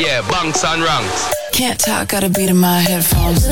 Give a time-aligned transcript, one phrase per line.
[0.00, 1.30] Yeah, bunks and ranks.
[1.52, 3.44] Can't talk, gotta beat in my headphones.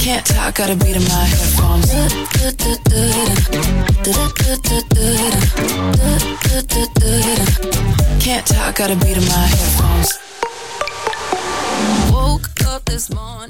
[0.00, 1.90] Can't talk, gotta beat in my headphones.
[8.18, 10.18] Can't talk, gotta beat in my headphones.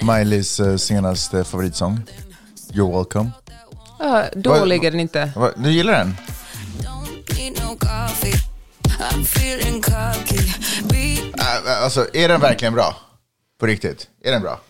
[0.03, 2.01] Miley's eh, senaste favoritsång.
[2.73, 3.31] You're welcome.
[3.99, 5.31] Ja, dålig är den inte.
[5.37, 6.16] Va, du gillar den?
[7.37, 8.33] Don't need no coffee.
[8.99, 10.53] I'm feeling cocky.
[10.89, 12.97] Be Äh, alltså, är den verkligen bra?
[13.59, 14.09] På riktigt?
[14.25, 14.61] Är den bra?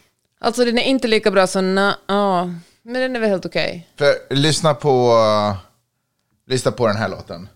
[0.41, 2.45] Alltså den är inte lika bra som na, ja,
[2.83, 3.89] men den är väl helt okej.
[3.99, 5.57] För lyssna på, uh,
[6.47, 7.49] lyssna på den här låten.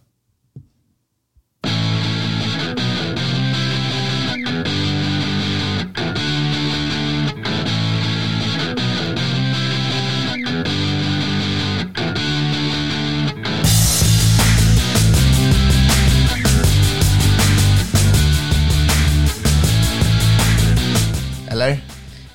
[21.61, 21.80] Eller?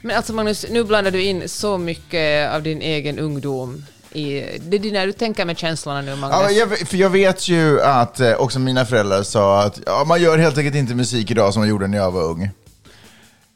[0.02, 4.42] Men alltså Magnus, nu blandar du in så mycket av din egen ungdom i...
[4.60, 6.40] Det är dina, du tänker med känslorna nu Magnus.
[6.42, 10.22] Ja, jag, för jag vet ju att eh, också mina föräldrar sa att ja, man
[10.22, 12.50] gör helt enkelt inte musik idag som man gjorde när jag var ung.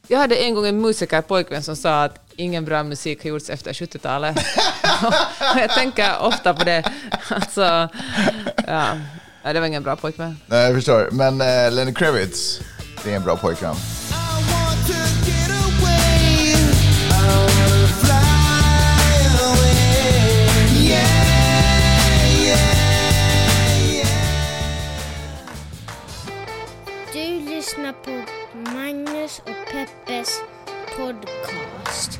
[0.08, 3.74] Jag hade en gång en musikerpojkvän som sa att ingen bra musik har gjorts efter
[3.74, 4.38] 70-talet.
[5.04, 5.14] Och
[5.60, 6.84] jag tänker ofta på det.
[7.30, 7.90] Alltså,
[8.68, 8.98] ja,
[9.44, 10.38] det var ingen bra pojkvän.
[10.48, 11.10] Nej, jag förstår.
[11.12, 12.62] Men eh, Lenny Kravitz,
[13.04, 13.76] det är en bra pojkvän.
[31.14, 32.20] Podcast.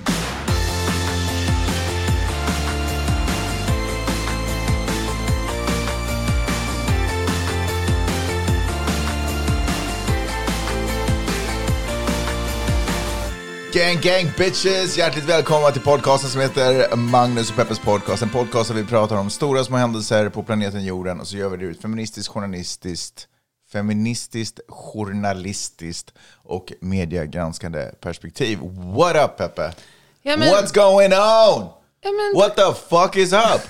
[13.74, 14.98] Gang, gang bitches!
[14.98, 18.24] Hjärtligt välkomna till podcasten som heter Magnus och Peppes podcast.
[18.24, 21.50] En podcast där vi pratar om stora små händelser på planeten jorden och så gör
[21.50, 23.28] vi det ur ett feministiskt, journalistiskt,
[23.72, 26.14] feministiskt, journalistiskt
[26.44, 28.60] och mediegranskande perspektiv.
[28.96, 29.74] What up Peppe?
[30.22, 31.70] Ja, men- What's going on?
[32.02, 33.62] Ja, men- What the fuck is up?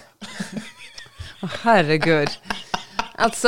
[1.62, 2.30] Herregud.
[3.16, 3.48] Alltså,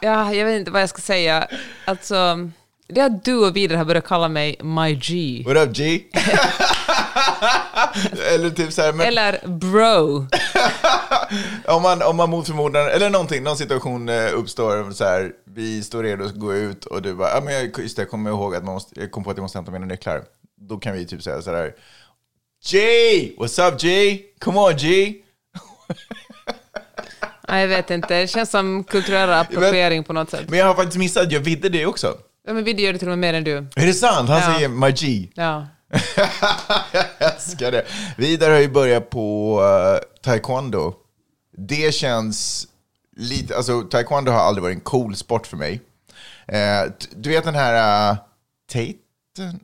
[0.00, 1.48] ja, jag vet inte vad jag ska säga.
[1.84, 2.50] Alltså,
[2.88, 5.42] det att du och vidare har börjat kalla mig My G.
[5.46, 6.02] What up G?
[8.34, 10.26] Eller typ så här, men Eller bro.
[11.76, 15.82] om man, om man mot förmodan, eller någonting, någon situation eh, uppstår så här, vi
[15.82, 18.30] står redo att gå ut och du bara, ja men jag, just det, jag kommer
[18.30, 20.22] ihåg att man måste, jag kom på att jag måste hämta mina nycklar.
[20.60, 21.72] Då kan vi typ säga så här,
[22.70, 22.78] G!
[23.38, 24.18] What's up G?
[24.40, 25.14] Come on G!
[27.48, 28.20] Nej, jag vet inte.
[28.20, 30.44] Det känns som kulturell appropriering på något sätt.
[30.48, 32.14] Men jag har faktiskt missat jag vidde det också.
[32.46, 33.56] Ja, men vi gör det till och med mer än du.
[33.56, 34.28] Är det sant?
[34.28, 34.54] Han Ja.
[34.54, 35.28] säger my G.
[35.34, 35.66] Ja.
[36.92, 37.84] jag älskar det.
[38.16, 40.94] Vidare har ju börjat på uh, taekwondo.
[41.56, 42.66] Det känns
[43.16, 45.80] lite, alltså taekwondo har aldrig varit en cool sport för mig.
[47.00, 48.18] T- du vet den här uh,
[48.72, 48.94] Tate,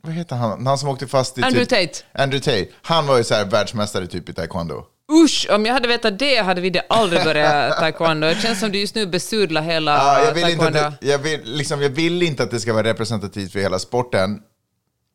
[0.01, 0.67] vad heter han?
[0.67, 1.43] Han som åkte fast i...
[1.43, 2.23] Andrew typ, Tate.
[2.23, 2.75] Andrew Tate.
[2.81, 4.85] Han var ju så här världsmästare typ i taekwondo.
[5.11, 8.27] Usch, om jag hade vetat det hade vi det aldrig börjat taekwondo.
[8.27, 10.79] Det känns som du just nu besudlar hela Ja, jag, vill inte taekwondo.
[10.79, 13.79] att det, jag, vill, liksom, jag vill inte att det ska vara representativt för hela
[13.79, 14.39] sporten.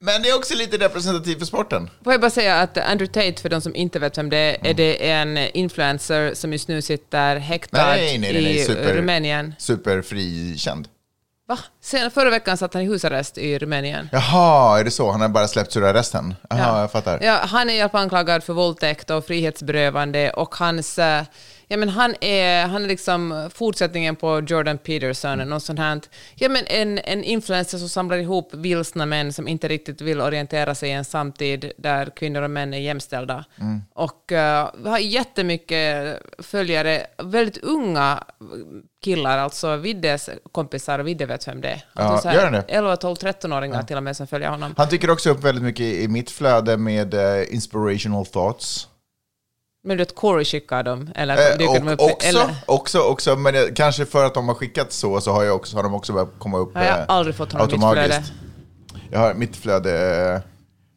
[0.03, 1.91] Men det är också lite representativt för sporten.
[2.05, 4.67] Får jag bara säga att Andrew Tate, för de som inte vet vem det är,
[4.67, 8.57] är det en influencer som just nu sitter häktad Nej, nej, nej, nej.
[8.61, 9.55] i Super, Rumänien.
[9.59, 10.89] Superfrikänd.
[11.49, 11.59] Va?
[11.83, 14.09] Sen, förra veckan satt han i husarrest i Rumänien.
[14.13, 15.11] Jaha, är det så?
[15.11, 16.35] Han har bara släppts ur arresten?
[16.51, 16.81] Jaha, Ja.
[16.81, 17.19] jag fattar.
[17.23, 20.99] Ja, han är i alla fall anklagad för våldtäkt och frihetsberövande och hans...
[21.73, 26.01] Ja, men han, är, han är liksom fortsättningen på Jordan Peterson, något sånt här.
[26.35, 30.75] Ja, men en, en influencer som samlar ihop vilsna män som inte riktigt vill orientera
[30.75, 33.45] sig i en samtid där kvinnor och män är jämställda.
[33.61, 33.83] Mm.
[33.95, 38.25] Och uh, har jättemycket följare, väldigt unga
[39.05, 41.85] killar, alltså Viddes kompisar, och Vidde vet vem det är.
[41.95, 42.65] Ja, Alltså gör det?
[42.69, 44.75] 11, 12, 13-åringar till och med som följer honom.
[44.77, 48.90] Han dyker också upp väldigt mycket i mitt flöde med eh, inspirational thoughts.
[49.85, 51.11] Men du vet, Corey skickar dem?
[51.15, 52.01] Eller Eh, dyker de upp?
[52.01, 55.45] också, eller, också, också, men det, kanske för att de har skickat så, så har,
[55.45, 57.73] jag också, har de också börjat komma upp Har jag eh, aldrig fått honom i
[57.73, 58.33] mitt automatiskt.
[59.11, 59.91] Jag har mitt flöde,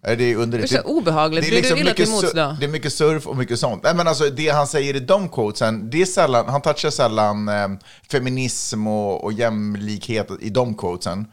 [0.07, 0.57] eh, det är under...
[0.57, 1.43] Det är så obehagligt.
[1.49, 2.55] Blir du illa till mycket mots sur- då?
[2.59, 3.83] Det är mycket surf och mycket sånt.
[3.83, 7.47] Nej, men alltså, det han säger i de quotesen, det är sällan, han touchar sällan
[7.49, 7.67] eh,
[8.11, 11.27] feminism och, och jämlikhet i de quotesen.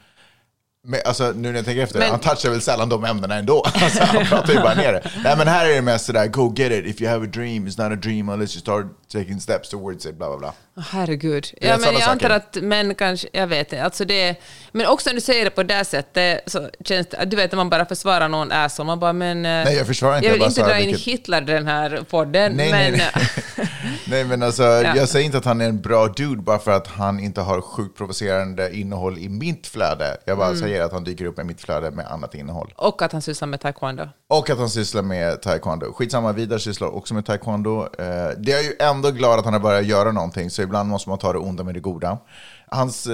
[0.82, 3.62] Men, alltså, nu när jag tänker efter, Men- han touchar väl sällan de ämnena ändå.
[3.82, 5.10] Alltså, han pratar ju bara ner det.
[5.24, 7.68] Nej men här är det mest sådär, go get it, if you have a dream,
[7.68, 10.52] it's not a dream unless you start taking steps towards it, bla bla bla.
[10.90, 11.46] Herregud.
[11.60, 12.30] Är Ja, men jag antar saker.
[12.30, 14.36] att män kanske, jag vet inte, alltså det,
[14.72, 17.56] men också när du säger det på det sättet så känns det, du vet när
[17.56, 19.36] man bara försvarar någon asshole, man bara men...
[19.46, 21.44] eh, Nej, jag försvarar inte, Jag jag vill bara inte dra in vilket- Hitler i
[21.44, 22.92] den här podden, Nej, men...
[22.92, 23.08] nej,
[23.56, 23.66] nej.
[24.10, 26.86] nej men alltså, jag säger inte att han är en bra dude bara för att
[26.86, 30.16] han inte har sjukt provocerande innehåll i mitt flöde.
[30.24, 30.60] Jag bara Mm.
[30.60, 32.74] säger att han dyker upp i mitt flöde med annat innehåll.
[32.76, 34.08] Och att han sysslar med taekwondo.
[34.28, 35.92] Och att han sysslar med taekwondo.
[35.92, 37.80] Skitsamma, Vidar sysslar också med taekwondo.
[37.82, 41.08] Eh, det är ju ändå glad att han har börjat göra någonting, så ibland måste
[41.08, 42.18] man ta det onda med det goda.
[42.66, 43.12] Hans, eh,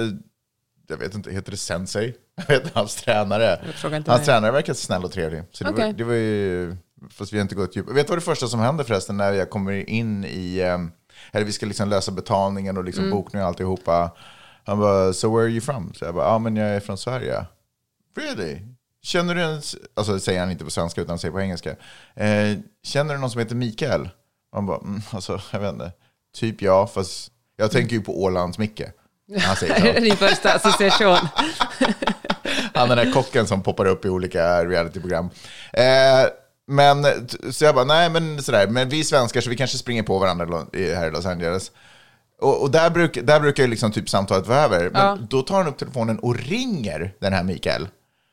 [0.89, 2.13] jag vet inte, heter det sensei?
[2.35, 3.59] Jag vet inte, hans tränare.
[3.83, 4.25] Hans mig.
[4.25, 5.43] tränare verkar snäll och trevlig.
[5.51, 6.75] Så det, var, det var ju,
[7.11, 7.89] fast vi har inte gått djupt.
[7.89, 10.79] Vet du vad det första som händer förresten när jag kommer in i, eh,
[11.31, 13.17] eller vi ska liksom lösa betalningen och liksom Mm.
[13.17, 14.11] bokningen och alltihopa.
[14.65, 15.93] Han bara, so where are you from?
[15.93, 17.45] Så jag bara, ja ah, men jag är från Sverige.
[18.17, 18.59] Really?
[19.03, 19.61] Känner du en,
[19.95, 21.69] alltså det säger han inte på svenska utan säger på engelska.
[22.15, 24.09] Eh, känner du någon som heter Mikael?
[24.51, 25.91] Han bara, mm, alltså jag vet inte.
[26.37, 28.81] Typ ja, fast jag tänker ju på Ålands Micke.
[29.41, 31.17] Han säger din första association?
[32.73, 35.29] Han den där kocken som poppar upp i olika realityprogram.
[35.73, 35.83] Eh,
[36.67, 37.05] men,
[37.51, 40.19] så jag bara, nej men sådär, men vi är svenskar så vi kanske springer på
[40.19, 41.71] varandra här i Los Angeles.
[42.41, 44.89] Och, och där, bruk, där brukar ju liksom typ samtalet vara över.
[44.89, 45.17] Men Ja.
[45.29, 47.87] då tar han upp telefonen och ringer den här Mikael.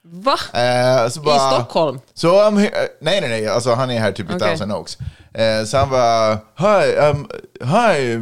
[0.06, 0.36] Va?
[0.52, 2.00] Eh, bara, I Stockholm?
[2.14, 4.48] Så I'm here, nej, nej, nej, alltså han är här typ i Okej.
[4.48, 4.98] Thousand Oaks.
[5.34, 7.28] Eh, så han bara, hi, um,
[7.60, 8.18] hi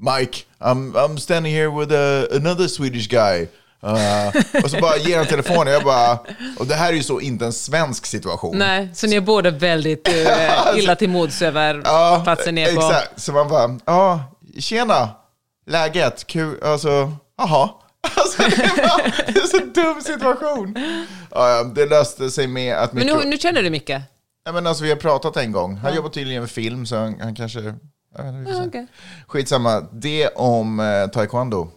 [0.00, 3.46] Mike, I'm, I'm standing here with a, another Swedish guy.
[3.84, 6.18] Uh, och så bara ger han telefonen, jag bara,
[6.58, 8.58] och det här är ju så inte en svensk situation.
[8.58, 10.08] Nej, så ni är båda väldigt
[10.72, 12.80] uh, illa till mods över Ja, platsen ni är på.
[12.80, 13.20] exakt.
[13.20, 14.24] Så man bara, ja,
[14.58, 15.08] tjena,
[15.66, 17.70] läget, kul, alltså, jaha.
[18.16, 20.74] Alltså, det, är bara, det är så dum situation.
[21.30, 23.90] Ja, ja, det löste sig med att Men nu, nu känner du Micke?
[24.44, 25.76] Ja, men alltså, vi har pratat en gång.
[25.76, 27.60] Han jobbar tydligen med film, så han, han kanske...
[28.16, 28.68] Jag vet inte, Ja, se.
[28.68, 28.86] okej.
[29.26, 29.80] Skitsamma.
[29.92, 31.70] Det om eh, taekwondo.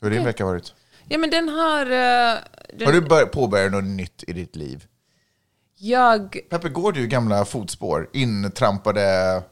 [0.00, 0.74] Hur har din vecka varit?
[1.08, 1.82] Ja, men den har...
[1.86, 2.38] eh,
[2.74, 4.84] den, Har du bör- påbörjat något nytt i ditt liv?
[5.80, 8.08] Jag, Peppe, går du i gamla fotspår?
[8.12, 9.42] Intrampade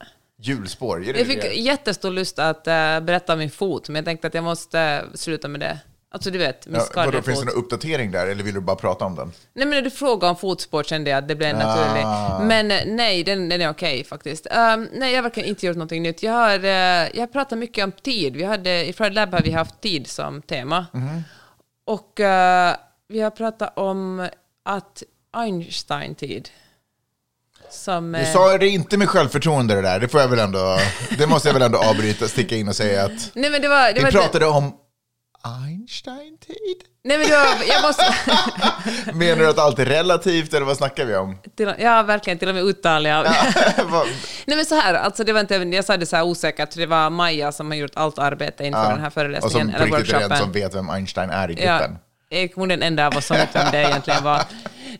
[0.41, 1.09] hjulspår?
[1.09, 1.55] Är det jag fick det?
[1.55, 5.49] jättestor lust att eh, berätta om min fot, men jag tänkte att jag måste sluta
[5.49, 5.79] med det.
[6.17, 8.61] Alltså du vet, min Ja, skadade vadå, finns det någon uppdatering där, eller vill du
[8.61, 9.33] bara prata om den?
[9.55, 11.57] Nej, men när du frågade om fotspår kände jag att det blev.
[11.61, 12.41] Ah.
[12.43, 14.47] Men eh, nej, den, den är okej faktiskt.
[14.47, 16.23] Um, nej, jag har verkligen inte gjort någonting nytt.
[16.23, 16.71] Jag har, uh,
[17.15, 18.37] jag har pratat mycket om tid.
[18.37, 20.87] Vi hade, I Friday Lab har vi haft tid som tema.
[20.93, 21.23] Mhm.
[21.87, 22.77] Och eh,
[23.09, 24.29] vi har pratat om
[24.65, 25.03] att
[25.37, 26.49] Einstein-tid.
[27.71, 30.79] Som, Du sa det inte med självförtroende det där, det får jag väl ändå...
[31.19, 33.31] Det måste jag väl ändå avbryta, sticka in och säga att...
[33.35, 33.87] nej, men det var...
[33.87, 34.73] Det Vi var pratade om
[35.65, 36.77] Einstein-tid?
[37.05, 37.65] Nej, men var...
[37.69, 38.05] Jag måste...
[39.13, 41.39] Menar du att allt är relativt, eller vad snackar vi om?
[41.57, 42.39] till, ja, verkligen.
[42.39, 43.07] Till och med uttal.
[43.87, 44.07] Vad-
[44.47, 46.87] Nej men så här, alltså det var inte, jag sa det så här osäkert, det
[46.87, 49.97] var Maja som har gjort allt arbete inför den här och föreläsningen, som på eller
[49.97, 50.39] riktigt är den workshopen.
[50.39, 51.99] som vet vem Einstein är i Ja, gruppen.
[52.29, 54.43] jag är den enda av oss som vet vem det egentligen var.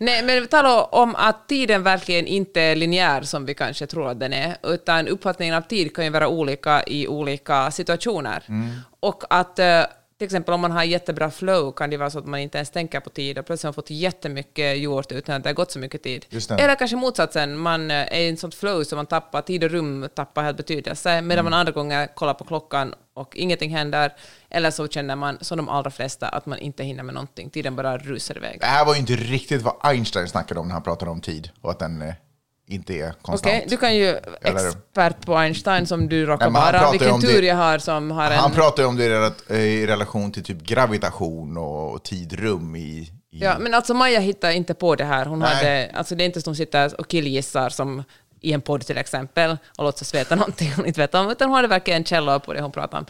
[0.01, 4.09] Nej, men vi talar om att tiden verkligen inte är linjär som vi kanske tror
[4.11, 8.43] att den är, utan uppfattningen av tid kan ju vara olika i olika situationer.
[8.49, 8.71] Mm.
[9.01, 9.83] Och att eh,
[10.19, 12.71] till exempel om man har jättebra flow kan det vara så att man inte ens
[12.71, 15.71] tänker på tid och plötsligt har man fått jättemycket gjort utan att det har gått
[15.71, 16.27] så mycket tid.
[16.59, 20.09] Eller kanske motsatsen, man är i en sånt flow så man tappar tid och rum,
[20.15, 21.45] tappar helt betydelse, medan Mm.
[21.45, 24.13] man andra gånger kollar på klockan och ingenting händer,
[24.51, 27.77] eller så känner man, som de allra flesta, att man inte hinner med någonting, tiden
[27.77, 28.61] bara rusar iväg.
[28.61, 31.51] Det här var ju inte riktigt vad Einstein snackade om när han pratade om tid
[31.61, 32.15] och att den eh,
[32.69, 33.55] inte är konstant.
[33.57, 36.91] Okej, du kan ju expert på Einstein som du råkar vara.
[36.91, 38.39] Vilken tur det- jag har som har en...
[38.39, 42.81] Han pratar ju om det i rela- i relation till typ gravitation och tid-rum i...
[42.81, 45.27] i Ja, men alltså Maja hittar inte på det här.
[45.27, 45.55] Hon Nej.
[45.55, 48.03] hade, alltså det är inte som sitter och killgissar som
[48.41, 51.57] i en podd till exempel och låtsas veta någonting hon inte vet om, utan hon
[51.57, 53.07] hade verkligen källor på det hon pratar om.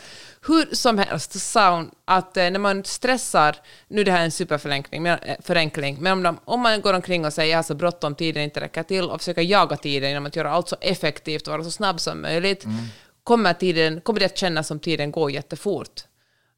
[0.47, 3.57] Hur som helst sa hon att eh, när man stressar,
[3.89, 6.95] nu det här är en superförenkling, men, eh, förenkling, men om, de, om man går
[6.95, 10.09] omkring och säger jag har så bråttom, tiden inte räcker till och försöker jaga tiden
[10.09, 12.65] genom att göra allt så effektivt och vara så snabb som möjligt,
[13.25, 16.05] kommer, tiden, kommer det att kännas som tiden går jättefort.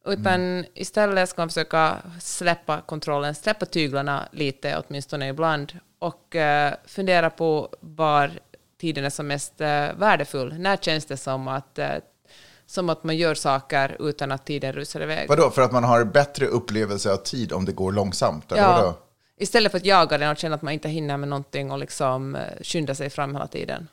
[0.07, 7.31] Utan istället ska man försöka släppa kontrollen, släppa tyglarna lite åtminstone ibland och eh, fundera
[7.31, 8.31] på var
[8.81, 10.55] tiden är som mest eh, värdefull.
[10.59, 11.91] När känns det som att, eh,
[12.67, 15.29] som att man gör saker utan att tiden rusar iväg?
[15.29, 18.53] Vadå, för att man har bättre upplevelse av tid om det går långsamt?
[18.53, 18.87] Eller vadå?
[18.87, 18.99] Ja,
[19.39, 22.35] istället för att jaga den och känna att man inte hinner med någonting och liksom
[22.35, 23.89] eh, skynda sig fram hela tiden.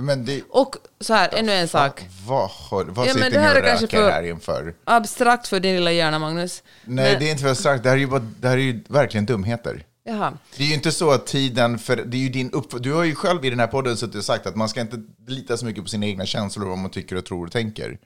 [0.00, 2.06] Men det, Och så här, ännu en sak.
[2.26, 2.50] vad,
[2.86, 4.74] vad Ja, sitter det ni här och röker för- här inför?
[4.84, 6.62] Abstrakt för din lilla hjärna, Magnus.
[6.84, 7.82] Nej, Men- det är inte för strax.
[7.82, 9.84] Det här är ju, bara, det här är ju verkligen dumheter.
[10.08, 10.32] Jaha.
[10.56, 13.04] Det är ju inte så att tiden, för det är ju din upp, du har
[13.04, 15.66] ju själv i den här podden suttit och sagt att man ska inte lita så
[15.66, 17.98] mycket på sina egna känslor och vad man tycker och tror och tänker.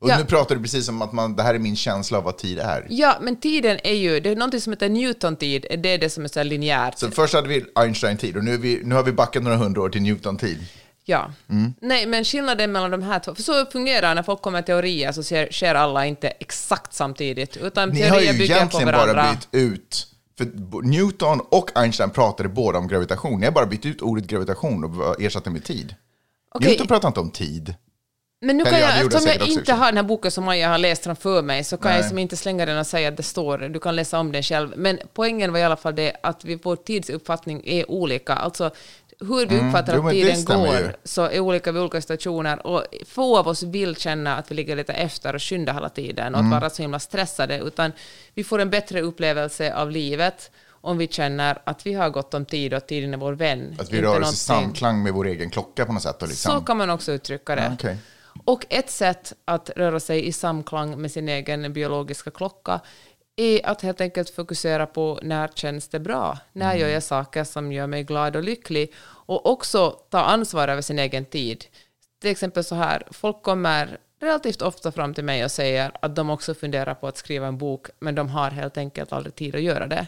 [0.00, 0.18] Och Ja.
[0.18, 2.58] nu pratar du precis som att man, det här är min känsla av vad tid
[2.58, 2.86] är.
[2.90, 6.24] Ja, men tiden är ju, det är någonting som heter Newton-tid, det är det som
[6.24, 6.98] är så linjärt.
[6.98, 9.88] Så först hade vi Einstein-tid och nu, vi, nu har vi backat några hundra år
[9.88, 10.58] till Newton-tid.
[11.04, 11.32] Ja.
[11.50, 11.74] Mm.
[11.80, 15.12] Nej, men skillnaden mellan de här två, för så fungerar när folk kommer med teorier
[15.12, 18.92] så ser, sker alla inte exakt samtidigt, utan Ni har teorier ju bygger på egentligen
[18.92, 20.06] bara bytt ut,
[20.38, 23.40] för Newton och Einstein pratade båda om gravitation.
[23.40, 25.94] Ni har bara bytt ut ordet gravitation och ersatt det med tid.
[26.54, 26.68] Okej.
[26.68, 27.74] Newton pratar inte om tid.
[28.40, 30.78] Men nu kan jag, eftersom jag jag inte har den här boken som Maja har
[30.78, 32.00] läst framför mig, så kan Nej.
[32.00, 33.58] jag som inte slänga den och säga att det står.
[33.58, 34.72] Du kan läsa om den själv.
[34.76, 38.32] Men poängen var i alla fall det att vi, vår tidsuppfattning är olika.
[38.32, 38.70] Alltså
[39.20, 40.06] hur vi uppfattar Mm.
[40.06, 40.92] Att tiden går ju.
[41.04, 42.66] så är olika vid olika stationer.
[42.66, 46.34] Och få av oss vill känna att vi ligger lite efter och skyndar hela tiden
[46.34, 46.52] och Mm.
[46.52, 47.58] att vara så himla stressade.
[47.58, 47.92] Utan
[48.34, 52.44] vi får en bättre upplevelse av livet om vi känner att vi har gott om
[52.44, 53.76] tid och att tiden är vår vän.
[53.80, 56.16] Att vi rör oss i samklang med vår egen klocka på något sätt.
[56.22, 56.52] Liksom.
[56.52, 57.62] så kan man också uttrycka det.
[57.62, 57.96] Ja, okej.
[58.44, 62.80] Och ett sätt att röra sig i samklang med sin egen biologiska klocka
[63.36, 66.38] är att helt enkelt fokusera på när känns det bra?
[66.52, 66.80] När Mm.
[66.80, 68.92] gör jag saker som gör mig glad och lycklig?
[69.26, 71.64] Och också ta ansvar över sin egen tid.
[72.20, 76.30] Till exempel så här, folk kommer relativt ofta fram till mig och säger att de
[76.30, 79.62] också funderar på att skriva en bok, men de har helt enkelt aldrig tid att
[79.62, 80.06] göra det.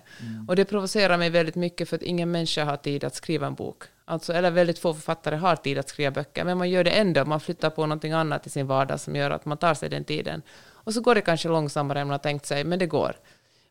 [0.48, 3.54] Och det provocerar mig väldigt mycket för att ingen människa har tid att skriva en
[3.54, 3.82] bok.
[4.04, 7.24] Alltså, eller väldigt få författare har tid att skriva böcker, men man gör det ändå.
[7.24, 10.04] Man flyttar på någonting annat i sin vardag som gör att man tar sig den
[10.04, 10.42] tiden.
[10.88, 13.16] Och så går det kanske långsammare än man har tänkt sig, men det går.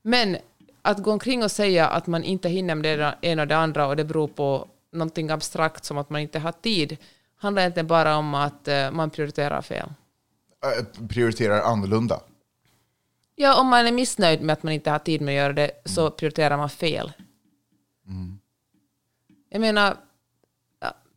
[0.02, 0.38] Men
[0.82, 3.88] att gå omkring och säga att man inte hinner med det ena och det andra
[3.88, 6.98] och det beror på någonting abstrakt som att man inte har tid,
[7.36, 9.94] handlar inte bara om att eh, man prioriterar fel.
[10.64, 12.20] Äh, prioriterar annorlunda.
[13.36, 15.72] Ja, om man är missnöjd med att man inte har tid med att göra det
[15.86, 17.12] så prioriterar man fel.
[19.50, 19.98] Jag menar,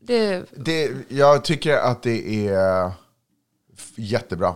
[0.01, 2.87] det, Det, jag tycker att det är
[3.75, 4.55] f- jättebra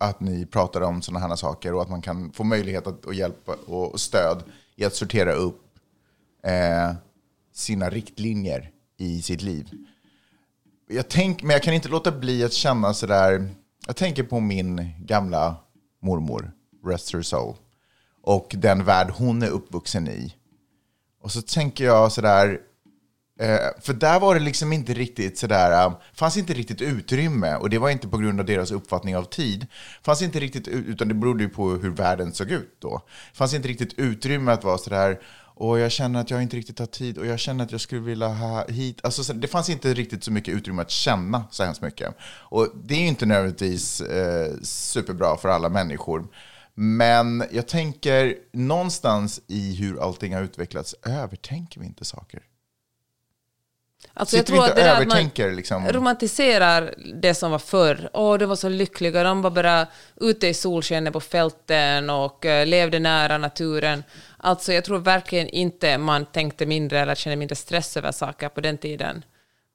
[0.00, 3.14] att ni pratar om sådana här saker och att man kan få möjlighet att, och
[3.14, 4.42] hjälp och stöd
[4.76, 5.62] i att sortera upp
[6.42, 6.92] eh,
[7.54, 9.70] sina riktlinjer i sitt liv.
[10.88, 13.48] Jag tänk, men jag kan inte låta bli att känna sådär,
[13.86, 15.56] jag tänker på min gamla
[16.02, 16.52] mormor,
[16.84, 17.54] rest her soul,
[18.22, 20.34] och den värld hon är uppvuxen i.
[21.22, 22.60] Och så tänker jag sådär,
[23.40, 27.70] Eh, för där var det liksom inte riktigt sådär, um, fanns inte riktigt utrymme och
[27.70, 29.66] det var inte på grund av deras uppfattning av tid.
[30.02, 33.02] Fanns inte riktigt, utan det berodde ju på hur världen såg ut då.
[33.34, 35.20] Fanns inte riktigt utrymme att vara sådär,
[35.60, 38.00] och jag känner att jag inte riktigt har tid och jag känner att jag skulle
[38.00, 39.00] vilja ha hit.
[39.02, 42.16] Alltså, så, det fanns inte riktigt så mycket utrymme att känna så hemskt mycket.
[42.22, 46.28] Och det är ju inte nödvändigtvis eh, superbra för alla människor.
[46.74, 52.40] Men jag tänker någonstans i hur allting har utvecklats, övertänker vi inte saker?
[54.14, 55.88] Alltså jag Sitter vi tror inte att det och att man övertänker liksom?
[55.88, 58.10] romantiserar det som var förr.
[58.12, 59.86] Åh, de var så lyckliga, de var bara
[60.20, 64.04] ute i solskenet på fälten och eh, levde nära naturen.
[64.36, 68.60] Alltså jag tror verkligen inte man tänkte mindre eller kände mindre stress över saker på
[68.60, 69.24] den tiden.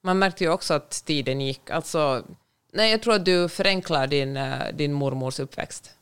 [0.02, 1.70] Man märkte ju också att tiden gick.
[1.70, 2.22] Alltså,
[2.72, 5.95] nej, jag tror att du förenklar din, eh, din mormors uppväxt.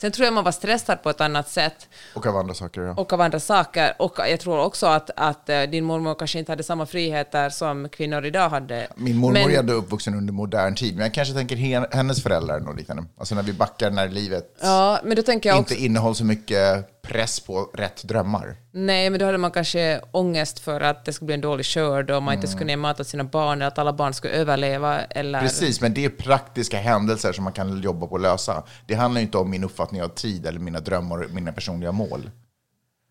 [0.00, 2.94] Sen tror jag man var stressad på ett annat sätt Och av andra saker, ja.
[2.96, 3.94] och av andra saker.
[3.98, 7.88] Och jag tror också att, att eh, din mormor kanske inte hade samma friheter som
[7.88, 8.88] kvinnor idag hade.
[8.96, 12.22] Min mormor Men- är ändå uppvuxen under modern tid, men jag kanske tänker hen- hennes
[12.22, 13.04] föräldrar och liknande.
[13.18, 15.74] Alltså när vi backar när livet Ja, men då tänker jag också...
[15.74, 18.56] inte innehåller så mycket press på rätt drömmar.
[18.72, 22.10] Nej, men då hade man kanske ångest för att det skulle bli en dålig skörd
[22.10, 22.50] och man inte Mm.
[22.50, 25.00] skulle kunna ge mat åt sina barn, eller att alla barn skulle överleva.
[25.00, 25.40] Eller...
[25.40, 28.62] Precis, men det är praktiska händelser som man kan jobba på att lösa.
[28.86, 31.92] Det handlar ju inte om min uppfattning av tid eller mina drömmar och mina personliga
[31.92, 32.30] mål.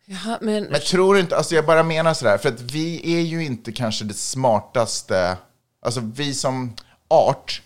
[0.06, 0.64] Jaha, men...
[0.64, 3.72] Men tror du inte, alltså jag bara menar sådär, för att vi är ju inte
[3.72, 5.38] kanske det smartaste,
[5.82, 6.74] alltså vi som
[7.08, 7.62] art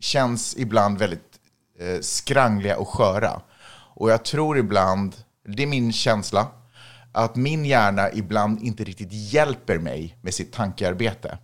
[0.00, 1.38] känns ibland väldigt
[1.80, 3.40] eh, skrangliga och sköra.
[3.96, 6.46] Och jag tror ibland, det är min känsla,
[7.12, 11.38] att min hjärna ibland inte riktigt hjälper mig med sitt tankearbete.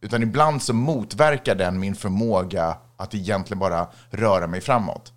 [0.00, 5.12] Utan ibland så motverkar den min förmåga att egentligen bara röra mig framåt.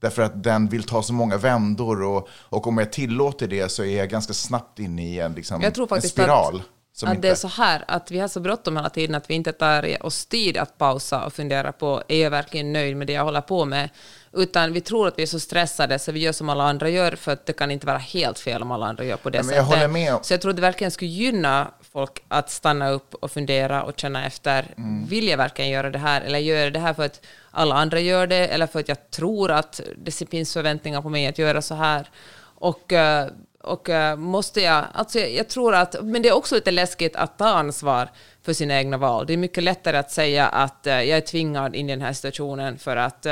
[0.00, 3.84] Därför att den vill ta så många vändor och, och om jag tillåter det så
[3.84, 6.56] är jag ganska snabbt inne i en, liksom, Jag tror en faktiskt spiral.
[6.56, 6.62] att
[6.92, 7.28] Som att inte...
[7.28, 10.06] det är så här, att vi har så bråttom hela tiden att vi inte tar
[10.06, 13.40] oss tid att pausa och fundera på, är jag verkligen nöjd med det jag håller
[13.40, 13.90] på med?
[14.34, 17.12] Utan vi tror att vi är så stressade så vi gör som alla andra gör,
[17.16, 19.58] för att det kan inte vara helt fel om alla andra gör på det sättet.
[20.06, 20.24] jag.
[20.24, 23.92] Så jag tror att det verkligen skulle gynna folk att stanna upp och fundera och
[23.96, 25.06] känna efter, Mm.
[25.06, 27.20] vill jag verkligen göra det här, eller gör jag det här för att
[27.50, 31.26] alla andra gör det, eller för att jag tror att det finns förväntningar på mig
[31.26, 32.10] att göra så här.
[32.54, 33.26] Och, eh,
[33.62, 37.16] och eh, måste jag, alltså jag, jag tror att, men det är också lite läskigt
[37.16, 38.08] att ta ansvar
[38.42, 39.26] för sina egna val.
[39.26, 42.12] Det är mycket lättare att säga att eh, jag är tvingad in i den här
[42.12, 43.26] situationen för att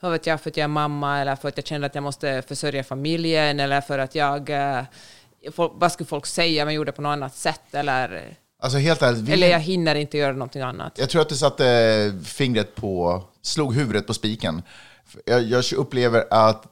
[0.00, 2.04] vad vet jag, för att jag är mamma eller för att jag känner att jag
[2.04, 4.84] måste försörja familjen eller för att jag, eh,
[5.54, 9.20] vad skulle folk säga om jag gjorde på något annat sätt eller, Alltså helt ärligt,
[9.20, 9.32] vi...
[9.32, 10.92] eller jag hinner inte göra någonting annat.
[10.98, 14.62] Jag tror att du satte fingret på, slog huvudet på spiken.
[15.24, 16.66] Jag, jag upplever att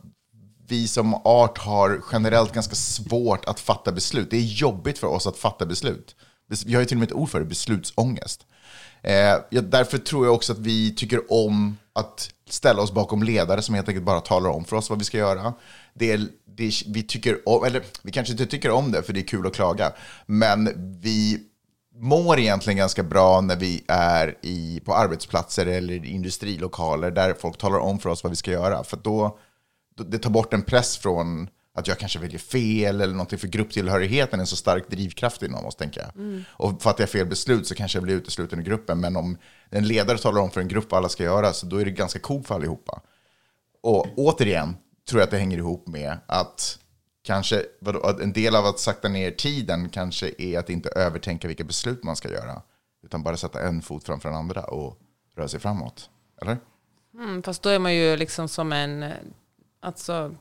[0.68, 4.30] vi som art har generellt ganska svårt att fatta beslut.
[4.30, 6.16] Det är jobbigt för oss att fatta beslut.
[6.66, 8.46] Vi har ju till och med ett ord för det, beslutsångest.
[9.02, 9.14] Eh,
[9.50, 13.74] jag, därför tror jag också att vi tycker om att ställa oss bakom ledare som
[13.74, 15.54] helt enkelt bara talar om för oss vad vi ska göra.
[15.94, 19.12] Det är, det är, vi tycker om, eller vi kanske inte tycker om det för
[19.12, 19.92] det är kul att klaga,
[20.26, 21.40] men vi
[21.94, 27.78] mår egentligen ganska bra när vi är i, på arbetsplatser eller industrilokaler där folk talar
[27.78, 28.84] om för oss vad vi ska göra.
[28.84, 29.38] För då,
[29.96, 33.48] då det tar bort en press från att jag kanske väljer fel eller någonting, för
[33.48, 36.44] grupptillhörigheten är en så stark drivkraft inom oss, tänker jag.
[36.48, 39.38] Och fattar jag fel beslut så kanske jag blir utesluten ur gruppen, men om
[39.70, 41.90] en ledare talar om för en grupp vad alla ska göra, så då är det
[41.90, 43.00] ganska coolt för allihopa.
[43.82, 44.76] Och återigen
[45.08, 46.78] tror jag att det hänger ihop med att
[47.22, 51.64] kanske vadå, en del av att sakta ner tiden kanske är att inte övertänka vilka
[51.64, 52.62] beslut man ska göra,
[53.04, 54.98] utan bara sätta en fot framför den andra och
[55.36, 56.10] röra sig framåt.
[56.42, 56.58] Eller?
[57.14, 59.12] Mm, fast då är man ju liksom som en...
[59.80, 60.34] Alltså,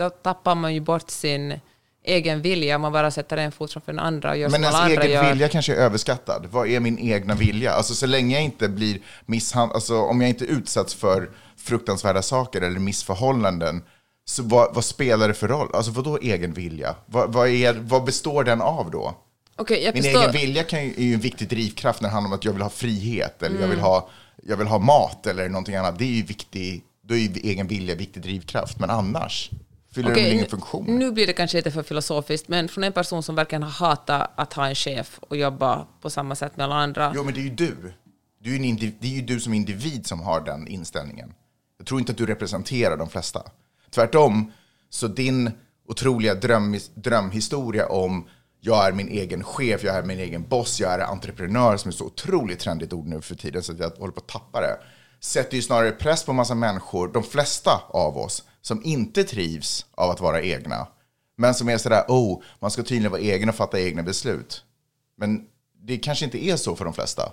[0.00, 1.60] då tappar man ju bort sin
[2.04, 4.78] egen vilja man bara sätter en fot framför den andra och gör Men som alla
[4.88, 5.30] ens andra egen gör.
[5.30, 6.46] vilja kanske är överskattad.
[6.50, 7.72] Vad är min egna vilja?
[7.72, 12.60] Alltså så länge jag inte blir misshandlad, alltså om jag inte utsatts för fruktansvärda saker
[12.60, 13.82] eller missförhållanden,
[14.24, 15.68] så vad, vad spelar det för roll?
[15.74, 16.94] Alltså vad då egen vilja?
[17.06, 19.14] Vad, vad, är, vad består den av då?
[19.68, 20.20] Jag Min förstår.
[20.20, 22.52] egen vilja kan ju, är ju en viktig drivkraft när det handlar om att jag
[22.52, 23.70] vill ha frihet eller jag, Mm.
[23.70, 24.08] vill ha,
[24.42, 25.98] jag vill ha mat eller någonting annat.
[25.98, 28.78] Det är ju viktig, då är ju egen vilja viktig drivkraft.
[28.80, 29.50] Men annars
[29.94, 30.84] fyller Okej, det väl ingen nu- funktion?
[30.98, 34.30] Nu blir det kanske lite för filosofiskt, men från en person som verkligen har hatat
[34.36, 37.12] att ha en chef och jobba på samma sätt med alla andra.
[37.16, 37.92] Jo, men det är ju du.
[38.42, 41.32] du är en indiv- det är ju du som individ som har den inställningen.
[41.78, 43.42] Jag tror inte att du representerar de flesta.
[43.90, 44.52] Tvärtom,
[44.90, 45.50] så din
[45.88, 48.28] otroliga dröm, drömhistoria om
[48.60, 51.92] jag är min egen chef, jag är min egen boss, jag är entreprenör, som är
[51.92, 54.76] så otroligt trendigt ord nu för tiden så att jag håller på att tappa det,
[55.20, 60.10] sätter ju snarare press på massa människor, de flesta av oss, som inte trivs av
[60.10, 60.86] att vara egna.
[61.36, 64.64] Men som är sådär, oh, man ska tydligen vara egen och fatta egna beslut.
[65.16, 65.46] Men
[65.82, 67.32] det kanske inte är så för de flesta.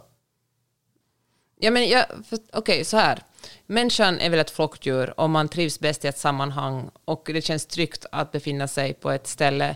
[1.60, 3.24] Ja, men jag, för- okej, så här.
[3.66, 7.66] Människan är väl ett flockdjur och man trivs bäst i ett sammanhang och det känns
[7.66, 9.76] tryggt att befinna sig på ett ställe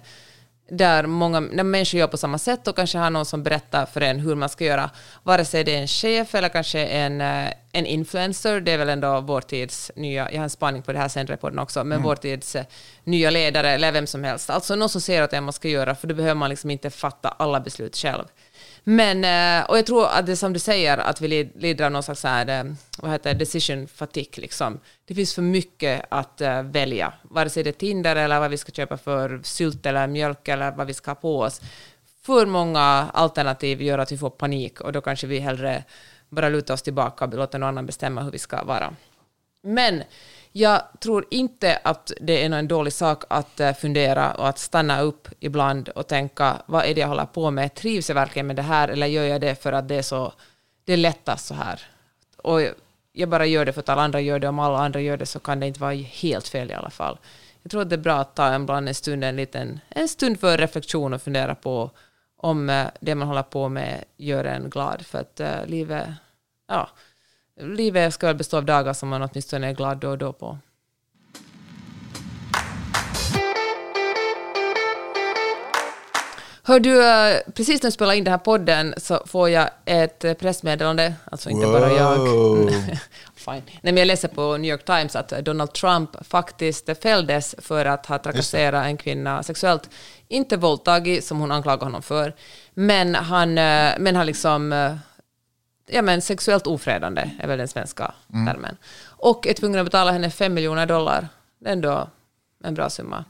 [0.71, 4.01] där många när människor gör på samma sätt och kanske har någon som berättar för
[4.01, 4.89] en hur man ska göra.
[5.23, 8.89] Vare sig det är en chef eller kanske en, eh, en influencer, det är väl
[8.89, 11.83] ändå vår tids nya, jag har en spaning på det här senare på den också,
[11.83, 12.65] men vår tids eh,
[13.03, 14.49] nya ledare eller vem som helst.
[14.49, 16.69] Alltså någon som säger åt en vad man ska göra, för då behöver man liksom
[16.69, 18.23] inte fatta alla beslut själv.
[18.83, 21.91] Men, eh, och jag tror att det är som du säger, att vi lider av
[21.91, 24.41] någon slags så här, eh, vad heter det, decision fatigue.
[24.41, 24.79] Liksom.
[25.05, 28.57] Det finns för mycket att eh, välja, vare sig det är Tinder eller vad vi
[28.57, 31.61] ska köpa för sylt eller mjölk eller vad vi ska ha på oss.
[32.25, 35.83] För många alternativ gör att vi får panik och då kanske vi hellre
[36.29, 38.93] bara lutar oss tillbaka och låter någon annan bestämma hur vi ska vara.
[39.63, 40.03] Men
[40.51, 45.01] jag tror inte att det är någon dålig sak att eh, fundera och att stanna
[45.01, 47.75] upp ibland och tänka vad är det jag håller på med?
[47.75, 50.33] Trivs jag verkligen med det här eller gör jag det för att det är så
[50.85, 51.81] det är lättast så här?
[52.37, 52.61] Och
[53.13, 54.47] jag bara gör det för att alla andra gör det.
[54.47, 57.17] Om alla andra gör det så kan det inte vara helt fel i alla fall.
[57.63, 60.39] Jag tror att det är bra att ta ibland en stund, en liten en stund
[60.39, 61.91] för reflektion och fundera på
[62.37, 65.05] om eh, det man håller på med gör en glad.
[65.05, 66.07] För att uh, livet,
[66.67, 66.89] ja,
[67.61, 70.57] livet ska väl bestå av dagar som man åtminstone är glad då och då på.
[76.63, 80.23] Hör du, eh, precis när du spelar in den här podden så får jag ett
[80.23, 82.17] eh, pressmeddelande, alltså inte bara jag.
[83.35, 83.63] Fine.
[83.65, 88.05] Nej, men jag läser på New York Times att Donald Trump faktiskt fälldes för att
[88.05, 89.89] ha trakasserat en kvinna sexuellt.
[90.27, 92.35] Inte våldtagit, som hon anklagar honom för,
[92.73, 94.73] men han, eh, men han liksom
[95.85, 98.13] ja, men sexuellt ofredande är väl den svenska
[98.47, 98.77] termen.
[99.03, 101.27] Och är tvungen att betala henne fem miljoner dollar.
[101.59, 102.09] Det är ändå
[102.63, 103.25] en bra summa.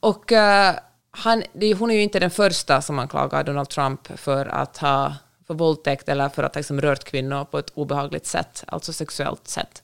[0.00, 0.74] Och, eh,
[1.10, 5.14] han, det, hon är ju inte den första som anklagar Donald Trump för att ha
[5.46, 9.48] för våldtäkt eller för att ha liksom rört kvinnor på ett obehagligt sätt, alltså sexuellt
[9.48, 9.82] sätt.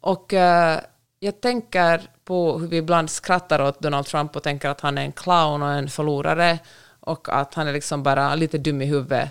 [0.00, 0.80] Och eh,
[1.18, 5.02] jag tänker på hur vi ibland skrattar åt Donald Trump och tänker att han är
[5.02, 6.58] en clown och en förlorare
[7.00, 9.30] och att han är liksom bara lite dum i huvudet.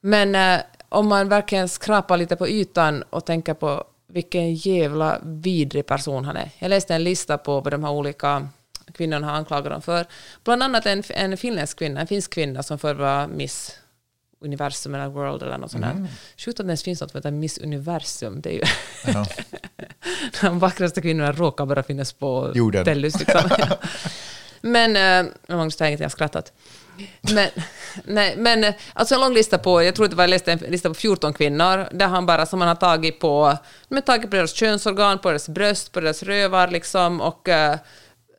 [0.00, 5.86] Men eh, om man verkligen skrapar lite på ytan och tänker på vilken jävla vidrig
[5.86, 6.50] person han är.
[6.58, 8.48] Jag läste en lista på vad de här olika
[8.94, 10.06] kvinnorna har anklagat honom för.
[10.44, 13.76] Bland annat en, en finländsk kvinna, en finsk kvinna som förr var Miss
[14.40, 15.90] Universum eller World eller något sånt där.
[15.90, 16.08] Mm.
[16.36, 18.40] Sjukt att det ens finns något som heter Miss Universum.
[18.40, 18.62] Det är ju
[19.14, 19.26] Ja.
[20.40, 22.84] de vackraste kvinnorna råkar bara finnas på Jorden.
[22.84, 23.18] Tellus.
[23.18, 23.50] Liksom.
[24.60, 26.52] Men, äh, Magnus, inget jag har skrattat.
[27.20, 27.48] Men,
[28.04, 30.58] nej, men alltså en lång lista på, jag tror att det var jag läste en
[30.58, 33.56] lista på 14 kvinnor, där han bara som han har tagit på,
[33.88, 37.78] men tagit på deras könsorgan, på deras bröst, på deras rövar liksom och eh,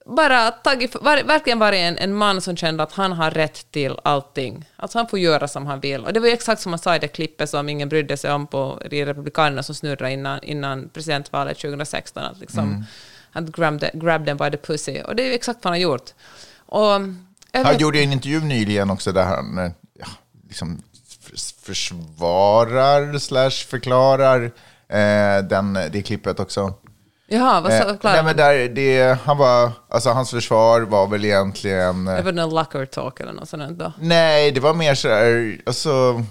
[0.06, 3.96] bara tagit, var, verkligen varit en, en man som kände att han har rätt till
[4.04, 4.70] allting.
[4.76, 6.06] Alltså han får göra som han vill.
[6.06, 8.32] Och det var ju exakt som han sa i det klippet som ingen brydde sig
[8.32, 12.24] om på Republikanerna som snurrade innan, innan presidentvalet 2016.
[12.24, 12.86] Att liksom,
[13.32, 15.02] Han grabbed, grabbed them by the pussy.
[15.02, 16.14] Och det är ju exakt vad han har gjort.
[16.66, 17.02] Och
[17.54, 20.06] Han gjorde en intervju nyligen också där han eh, ja,
[20.48, 20.82] liksom
[21.22, 24.44] förs- försvarar slash förklarar
[24.90, 26.74] eh, den, det klippet också.
[27.32, 31.26] Jaha, vad sa Eh, nej, men där, det, han var, alltså hans försvar var väl
[31.26, 32.08] egentligen...
[32.08, 33.94] eh, Det var någon Lucker talk eller något sånt då.
[34.00, 36.24] Nej, det var mer så här, alltså,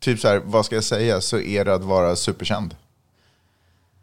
[0.00, 2.76] typ så här, vad ska jag säga, så är det att vara superkänd.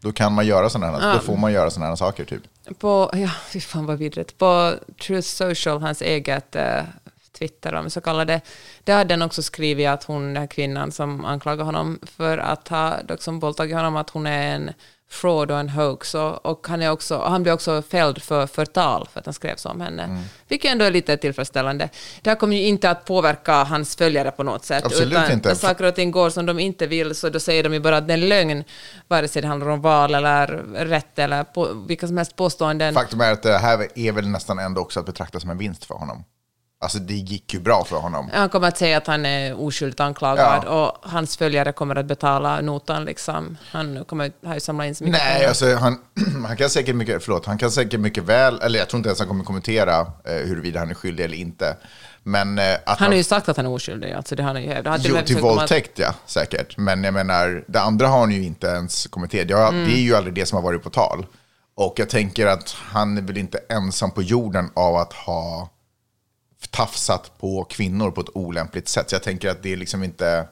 [0.02, 2.42] Då kan man göra sådana här, då får man göra sådana här saker typ.
[2.80, 4.38] På, ja, fy fan vad vidrigt.
[4.38, 6.84] På Truth Social, hans eget eh,
[7.32, 8.42] Twitter, om så kallade,
[8.84, 12.68] där hade den också skrivit att hon, den här kvinnan som anklagar honom för att
[12.68, 14.72] ha liksom våldtagit honom, att hon är en
[15.12, 16.16] fraud och en hoax.
[16.16, 19.56] Och, och han, är också, han blev också fälld för förtal för att han skrev
[19.56, 20.04] så om henne.
[20.04, 20.24] Mm.
[20.48, 21.90] Vilket ändå är lite tillfredsställande.
[22.22, 24.86] Det här kommer ju inte att påverka hans följare på något sätt.
[24.86, 25.50] Absolut utan inte.
[25.50, 27.98] När saker och ting går som de inte vill, så då säger de ju bara
[27.98, 28.64] att det är lögn,
[29.08, 30.48] vare sig det handlar om val eller
[30.86, 32.94] rätt eller på, vilka som helst påståenden.
[32.94, 35.86] Faktum är att det här är väl nästan ändå också att betrakta som en vinst
[35.86, 36.24] för honom.
[36.82, 38.30] Alltså det gick ju bra för honom.
[38.34, 42.62] Han kommer att säga att han är oskyldigt anklagad och hans följare kommer att betala
[42.62, 43.06] notan.
[43.06, 43.58] Liksom.
[43.72, 45.48] Han kommer ju samlat in så mycket Nej, pengar.
[45.48, 45.98] alltså han,
[46.48, 49.20] han kan säkert mycket, förlåt, han kan säkert mycket väl, eller jag tror inte ens
[49.20, 51.78] han kommer kommentera eh, huruvida han är skyldig eller inte.
[52.24, 54.12] Men eh, att Han har ju sagt att han är oskyldig.
[54.12, 54.92] Alltså det har han ju hävdat.
[54.92, 56.78] Han Jo, till våldtäkt ja, säkert.
[56.78, 59.50] Men jag menar, det andra har han ju inte ens kommenterat.
[59.50, 59.86] Jag, Mm.
[59.86, 61.26] Det är ju aldrig det som har varit på tal.
[61.76, 65.70] Och jag tänker att han är väl inte ensam på jorden av att ha
[66.70, 69.10] tafsat på kvinnor på ett olämpligt sätt.
[69.10, 70.48] Så jag tänker att det är liksom inte...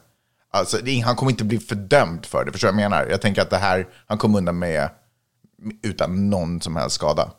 [0.52, 3.08] Alltså, det han kommer inte bli fördömd för det, förstår du vad jag menar?
[3.10, 4.90] Jag tänker att det här, han kom undan med
[5.82, 7.32] utan någon som helst skada.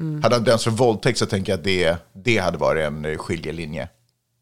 [0.00, 0.22] Mm.
[0.22, 3.18] Hade han dömts för våldtäkt så tänker jag att det, det hade varit en eh,
[3.18, 3.88] skiljelinje.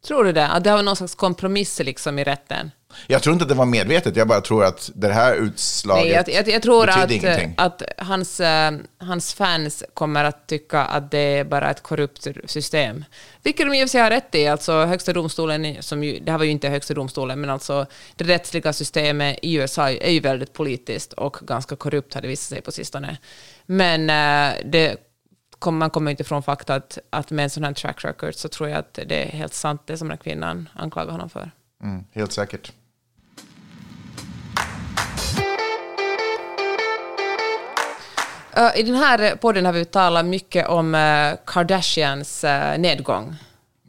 [0.07, 0.47] Tror du det?
[0.47, 2.71] Att det har varit någon slags kompromiss liksom i rätten?
[3.07, 6.12] Jag tror inte att det var medvetet, jag bara tror att det här utslaget Nej,
[6.12, 7.55] jag, jag, jag tror betyder att, ingenting.
[7.57, 13.05] att hans, eh, hans fans kommer att tycka att det är bara ett korrupt system.
[13.42, 14.47] Vilket de i och för sig har rätt i.
[14.47, 18.25] Alltså högsta domstolen, som ju, det här var ju inte högsta domstolen, men alltså det
[18.25, 22.62] rättsliga systemet i USA är ju väldigt politiskt och ganska korrupt har det visat sig
[22.62, 23.16] på sistone.
[23.66, 25.06] Men eh, det
[25.59, 28.49] kom, man kommer inte ifrån fakta att, att med en sån här track record så
[28.49, 31.51] tror jag att det är helt sant det som den här kvinnan anklagar honom för.
[31.83, 32.73] Mm, helt säkert.
[38.59, 43.37] Uh, I den här podden har vi talat mycket om uh, Kardashians uh, nedgång.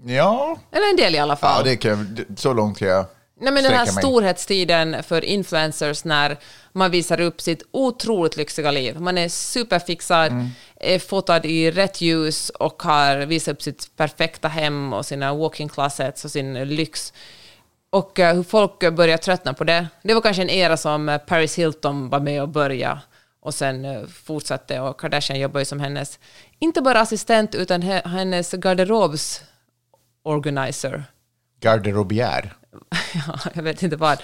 [0.06, 1.54] Ja, Eller en del i alla fall.
[1.66, 3.06] ja det kan, så långt kan jag
[3.40, 4.04] Nej, men den här mig.
[4.04, 6.38] storhetstiden för influencers när
[6.72, 9.00] man visar upp sitt otroligt lyxiga liv.
[9.00, 10.48] Man är superfixad, Mm.
[10.80, 15.70] Är fotad i rätt ljus och har visat upp sitt perfekta hem och sina walk-in
[15.70, 17.14] closets och sin lyx.
[17.90, 19.88] Och eh, hur folk börjar tröttna på det.
[20.02, 23.00] Det var kanske en era som eh, Paris Hilton var med och började
[23.40, 26.20] och sen eh, fortsatte och Kardashian jobbar ju som hennes,
[26.60, 29.42] inte bara assistent utan he- hennes garderobs
[30.24, 31.04] organizer.
[31.60, 32.54] Garderobiär.
[33.28, 34.20] ja, jag vet inte vad.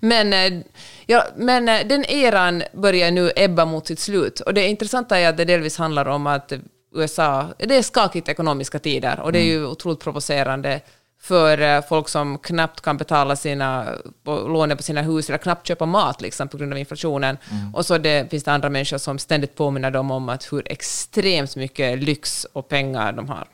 [0.00, 0.62] Men, eh,
[1.06, 4.40] ja, men eh, den eran börjar nu ebba mot sitt slut.
[4.40, 6.52] Och det intressanta är att det delvis handlar om att
[6.94, 10.80] USA, det är skakigt ekonomiska tider och det är ju otroligt provocerande
[11.20, 13.86] för eh, folk som knappt kan betala sina
[14.24, 17.38] lånen på sina hus eller knappt köpa mat liksom, på grund av inflationen.
[17.74, 21.56] Och så det, finns det andra människor som ständigt påminner dem om att hur extremt
[21.56, 23.48] mycket lyx och pengar de har.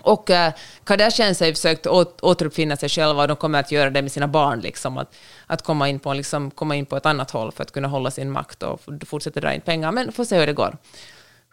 [0.00, 0.52] Och eh,
[0.84, 4.12] Kardashians har ju försökt åt, återuppfinna sig själva och de kommer att göra det med
[4.12, 4.60] sina barn.
[4.60, 5.14] Liksom, att,
[5.46, 8.10] att komma, in på, liksom, komma in på ett annat håll för att kunna hålla
[8.10, 9.92] sin makt och fortsätta dra in pengar.
[9.92, 10.76] Men får se hur det går.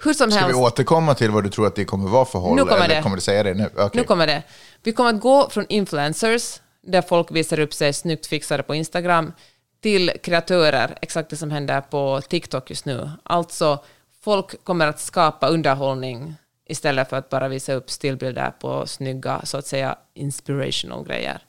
[0.04, 2.40] Hur som Ska vi helst, återkomma till vad du tror att det kommer vara för
[2.40, 2.56] håll?
[2.56, 3.02] Nu kommer eller det.
[3.02, 3.70] kommer du säga det nu?
[3.74, 3.90] Okej.
[3.94, 4.44] nu kommer det.
[4.84, 9.34] Vi kommer att gå från influencers, där folk visar upp sig snyggt fixade på Instagram,
[9.82, 13.12] till kreatörer, exakt det som händer på TikTok just nu.
[13.24, 13.84] Alltså,
[14.24, 16.36] folk kommer att skapa underhållning
[16.70, 21.42] istället för att bara visa upp stillbilder på snygga, så att säga, inspirational grejer.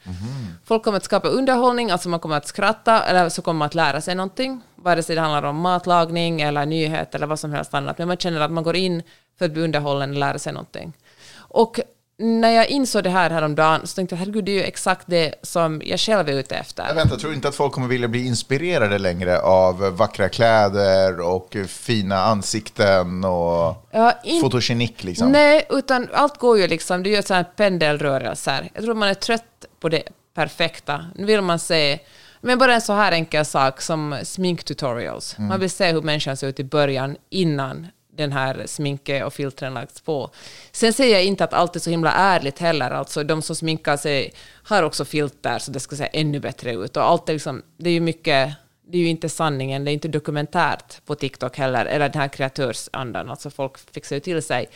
[0.65, 3.75] Folk kommer att skapa underhållning, alltså man kommer att skratta, eller så kommer man att
[3.75, 7.75] lära sig någonting, vare sig det handlar om matlagning eller nyheter eller vad som helst
[7.75, 9.03] annat, men man känner att man går in
[9.39, 10.93] för att bli underhållen och lära sig någonting.
[11.37, 11.81] Och
[12.21, 15.35] när jag insåg det här häromdagen så tänkte jag, herregud, det är ju exakt det
[15.43, 16.87] som jag själv är ute efter.
[16.87, 21.21] Jag väntar, tror du inte att folk kommer vilja bli inspirerade längre av vackra kläder
[21.21, 25.33] och fina ansikten och Ja, in- fotogenik liksom?
[25.33, 28.69] Nej, utan allt går ju liksom, det är ju så här pendelrörelser.
[28.75, 29.45] Jag tror man är trött
[29.81, 30.03] på det
[30.35, 31.05] perfekta.
[31.15, 31.99] Nu vill man se,
[32.41, 35.37] men bara en så här enkel sak som sminktutorials.
[35.39, 37.87] Man vill se hur människan ser ut i början innan
[38.19, 40.31] den här sminket och filtren lagts på.
[40.73, 42.91] Sen säger jag inte att allt är så himla ärligt heller.
[42.91, 46.97] Alltså de som sminkar sig har också filter så det ska se ännu bättre ut.
[46.97, 48.55] Och allt är liksom, det är ju mycket,
[48.89, 52.29] det är ju inte sanningen, det är inte dokumentärt på TikTok heller, eller den här
[52.29, 54.69] kreatörsandan, alltså folk fixar ju till sig.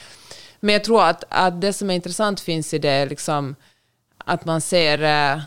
[0.61, 3.57] Men jag tror att, att det som är intressant finns i det liksom
[4.25, 5.43] att man ser eh,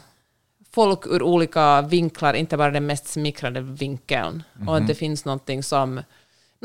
[0.75, 4.43] folk ur olika vinklar, inte bara den mest smickrande vinkeln.
[4.67, 6.01] Och att det finns någonting som,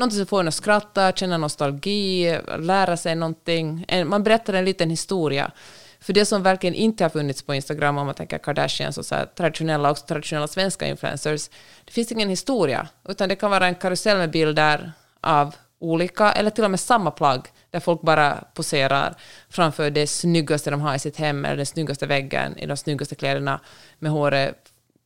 [0.01, 3.85] någonting som får en att skratta, känna nostalgi, lära sig någonting.
[4.05, 5.51] Man berättar en liten historia.
[5.99, 9.15] För det som verkligen inte har funnits på Instagram, om man tänker Kardashians och så
[9.15, 11.49] här, traditionella, också traditionella svenska influencers,
[11.85, 16.49] det finns ingen historia, utan det kan vara en karusell med bilder av olika, eller
[16.49, 19.15] till och med samma plagg, där folk bara poserar
[19.49, 23.15] framför det snyggaste de har i sitt hem, eller den snyggaste väggen, i de snyggaste
[23.15, 23.59] kläderna,
[23.99, 24.55] med håret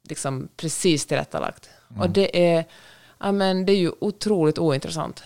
[0.10, 1.69] liksom precis tillrättalagt.
[1.99, 2.65] Och det är,
[3.19, 5.23] ja, men det är ju otroligt ointressant.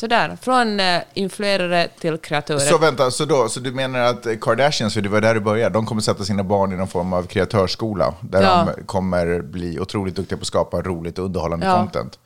[0.00, 2.58] Så där, från eh, influerare till kreatörer.
[2.58, 5.72] Så vänta, så, då, så du menar att Kardashians, för det var där du började,
[5.72, 8.68] de kommer sätta sina barn i någon form av kreatörsskola, där Ja.
[8.76, 11.76] de kommer bli otroligt duktiga på att skapa roligt och underhållande Ja.
[11.78, 12.18] content?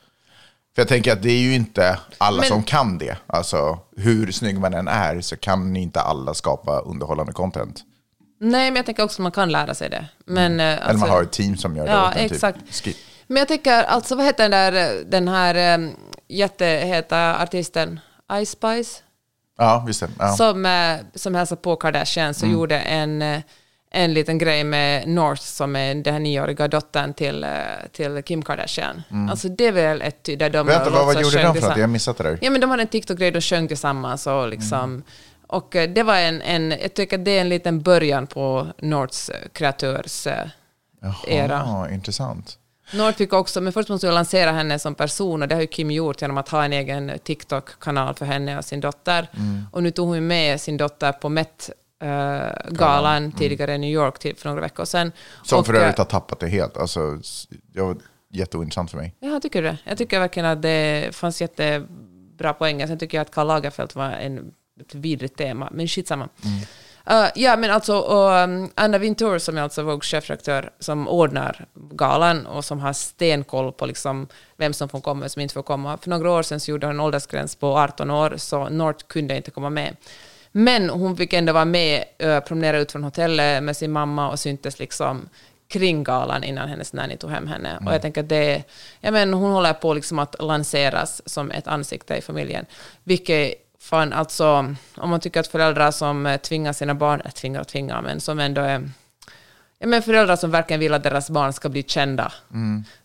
[0.74, 3.16] För jag tänker att det är ju inte alla Men- som kan det.
[3.26, 7.82] Alltså, hur snygg man än är så kan inte alla skapa underhållande content.
[8.40, 10.06] Nej, men jag tänker också att man kan lära sig det.
[10.24, 11.90] Men, Eller alltså- man har ett team som gör det.
[11.92, 12.58] Ja, en exakt.
[12.84, 12.96] Typ.
[13.30, 15.96] Men jag tänker, alltså vad heter den där, den här um,
[16.28, 18.00] jätteheta artisten
[18.44, 19.02] Ice Spice?
[19.58, 20.08] Ja, visst det.
[20.18, 20.28] Ja.
[20.32, 22.58] Som, eh, som hälsar på Kardashians och Mm.
[22.58, 23.40] gjorde en, eh,
[23.90, 27.50] en liten grej med North som är den här nioåriga dottern till, eh,
[27.92, 29.02] till Kim Kardashian.
[29.30, 30.66] Alltså det är väl ett där de Mm.
[30.66, 31.78] Vänta, vad, vad gjorde de för tillsammans.
[31.78, 32.38] Jag missat det där.
[32.40, 35.02] Ja, men de hade en TikTok-grej, de sjöng tillsammans och liksom...
[35.46, 38.66] Och eh, det var en, en, jag tycker att det är en liten början på
[38.78, 41.52] Norths kreatörs era.
[41.66, 42.56] Jaha, intressant.
[42.92, 45.66] North fick också, men först måste jag lansera henne som person och det har ju
[45.66, 49.28] Kim gjort genom att ha en egen TikTok-kanal för henne och sin dotter.
[49.36, 49.66] Mm.
[49.72, 54.48] Och nu tog hon med sin dotter på Met-galan tidigare i New York till, för
[54.48, 55.00] några veckor sedan.
[55.00, 55.12] Mm.
[55.42, 56.76] Som och, för övrigt eh, har tappat det helt.
[56.76, 57.00] Alltså,
[57.74, 57.96] var
[58.32, 59.14] jätteointressant för mig.
[59.20, 59.78] Ja, tycker du det?
[59.84, 62.86] Jag tycker verkligen att det fanns jättebra poänger.
[62.86, 66.28] Sen tycker jag att Karl Lagerfeld var en, ett vidrigt tema, men skitsamma.
[67.10, 72.46] Uh, ja, men alltså um, Anna Wintour som är alltså Vogues chefredaktör som ordnar galan
[72.46, 75.62] och som har stenkoll på liksom vem som får komma och vem som inte får
[75.62, 75.96] komma.
[75.96, 79.36] För några år sedan så gjorde hon en åldersgräns på 18 år så North kunde
[79.36, 79.96] inte komma med.
[80.52, 84.38] Men hon fick ändå vara med, uh, promenera ut från hotellet med sin mamma och
[84.38, 85.28] syntes liksom
[85.68, 87.78] kring galan innan hennes nanny tog hem henne.
[87.86, 88.62] Och jag tänker att det,
[89.00, 92.66] ja, men hon håller på liksom att lanseras som ett ansikte i familjen.
[93.04, 97.60] Vilket fan, alltså, om man tycker att föräldrar som eh, tvingar sina barn, äh, tvingar
[97.60, 98.90] och tvingar, men som ändå är
[99.78, 102.32] ja, men föräldrar som verkligen vill att deras barn ska bli kända,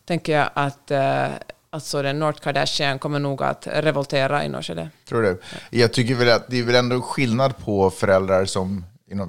[0.05, 1.25] tänker jag att eh,
[1.69, 4.89] alltså den North Kardashian kommer nog att revoltera i något skede.
[5.09, 5.41] Tror du?
[5.69, 8.85] Jag tycker väl att det är väl ändå skillnad på föräldrar som,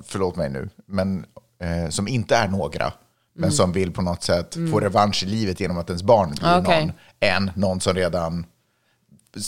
[0.07, 1.25] förlåt mig nu, men
[1.63, 2.93] eh, som inte är några,
[3.35, 3.53] men Mm.
[3.53, 6.59] som vill på något sätt få revansch i livet genom att ens barn blir Ah,
[6.59, 6.81] okej.
[6.87, 8.47] någon, än någon som redan,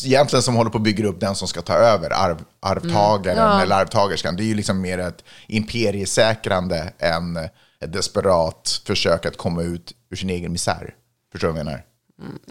[0.05, 3.51] egentligen som håller på att bygga upp den som ska ta över, arv, arvtagaren Mm.
[3.51, 3.63] Ja.
[3.63, 4.37] eller arvtagerskan.
[4.37, 7.37] Det är ju liksom mer ett imperiesäkrande än
[7.81, 10.95] ett desperat försök att komma ut ur sin egen misär.
[11.33, 11.83] Förstår du vad jag menar?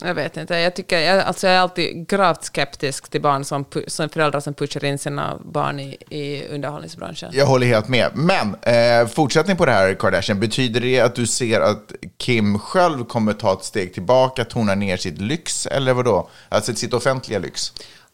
[0.02, 0.56] Jag vet inte.
[0.56, 4.54] Jag, tycker, jag, alltså jag är alltid gravt skeptisk till barn som, som föräldrar som
[4.54, 7.30] pushar in sina barn i, i underhållningsbranschen.
[7.34, 8.12] Jag håller helt med.
[8.14, 13.06] Men eh, fortsättning på det här Kardashian, betyder det att du ser att Kim själv
[13.06, 16.30] kommer ta ett steg tillbaka, tona ner sitt lyx, eller vad då?
[16.50, 17.74] Alltså sitt offentliga lyx?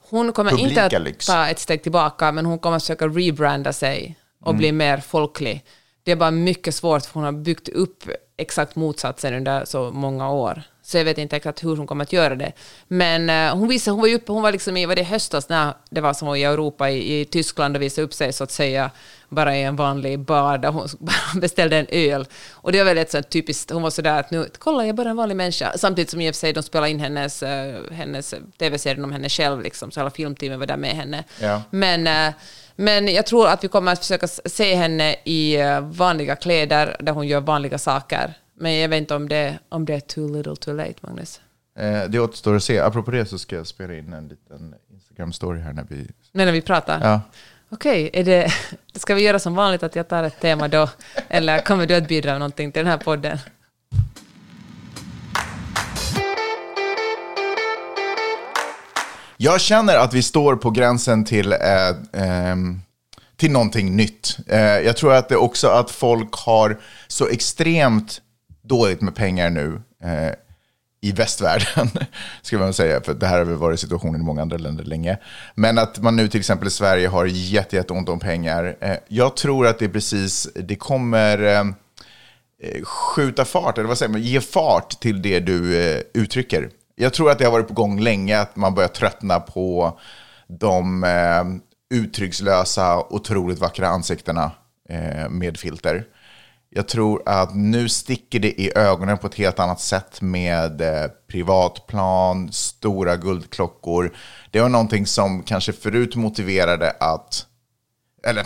[0.09, 1.25] Hon kommer Publika inte att lyx.
[1.25, 5.65] ta ett steg tillbaka, men hon kommer att försöka rebranda sig och bli mer folklig.
[6.03, 8.03] Det är bara mycket svårt, för hon har byggt upp
[8.38, 10.63] exakt motsatsen under så många år.
[10.86, 12.52] Så jag vet inte exakt hur hon kommer att göra det.
[12.88, 15.50] Men eh, hon, visade, hon var ju uppe, hon var liksom i, var det höstas
[15.50, 18.52] när det var som i Europa, i, i Tyskland och visade upp sig så att
[18.52, 18.91] säga
[19.30, 20.88] bara i en vanlig bar där hon
[21.41, 22.26] beställde en öl.
[22.52, 25.10] Och det var väldigt så typiskt, hon var sådär att nu, kolla jag är bara
[25.10, 25.78] en vanlig människa.
[25.78, 29.30] Samtidigt som i och för sig de spelade in hennes, eh, hennes tv-serien om henne
[29.30, 31.24] själv, liksom, så hela filmteamet var där med henne.
[31.41, 31.62] Ja.
[31.69, 32.34] Men, eh,
[32.75, 37.13] men jag tror att vi kommer att försöka se henne i eh, vanliga kläder där
[37.13, 38.33] hon gör vanliga saker.
[38.55, 41.41] Men jag vet inte om det, om det är too little too late, Magnus.
[41.79, 42.79] Eh, det återstår att se.
[42.79, 46.07] Apropå det så ska jag spela in en liten Instagram-story här när vi...
[46.31, 46.99] Men när vi pratar?
[47.01, 47.21] Ja.
[47.69, 48.53] Okej, är det,
[48.93, 50.89] ska vi göra som vanligt att jag tar ett tema då?
[51.29, 53.38] Eller kommer du att bidra med någonting till den här podden?
[59.38, 61.89] Jag känner att vi står på gränsen till, eh,
[62.24, 62.56] eh,
[63.38, 64.38] till någonting nytt.
[64.48, 68.22] Eh, jag tror att det också att folk har så extremt
[68.62, 70.34] dåligt med pengar nu eh,
[71.04, 71.89] i västvärlden,
[72.41, 75.17] ska man säga, för det här har väl varit situationen i många andra länder länge.
[75.56, 78.78] Men att man nu till exempel i Sverige har jätte, jätteont om pengar.
[78.82, 81.76] Eh, jag tror att det är precis, det kommer ehm,
[82.63, 86.69] eh, skjuta fart, eller vad säger man, ge fart till det du eh, uttrycker.
[86.95, 89.99] Jag tror att det har varit på gång länge, att man börjar tröttna på
[90.47, 91.43] de eh,
[91.97, 94.51] uttryckslösa, otroligt vackra ansiktena
[94.89, 96.06] eh, med filter.
[96.69, 101.12] Jag tror att nu sticker det i ögonen på ett helt annat sätt med eh,
[101.27, 104.13] privatplan, stora guldklockor.
[104.51, 107.45] Det var någonting som kanske förut motiverade att
[108.27, 108.45] eller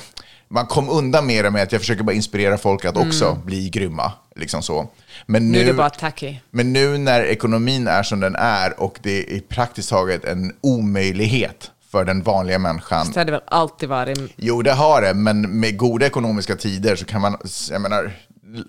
[0.49, 3.69] man kom undan med det med att jag försöker bara inspirera folk att också bli
[3.69, 4.11] grymma.
[4.35, 4.87] Liksom så.
[5.25, 6.35] Men Nu nu, är det bara tacky.
[6.51, 11.71] men nu när ekonomin är som den är och det är praktiskt taget en omöjlighet
[11.91, 13.05] för den vanliga människan.
[13.13, 14.19] Så det väl alltid varit.
[14.35, 17.37] Jo, det har det, men med goda ekonomiska tider så kan man,
[17.71, 18.11] jag menar,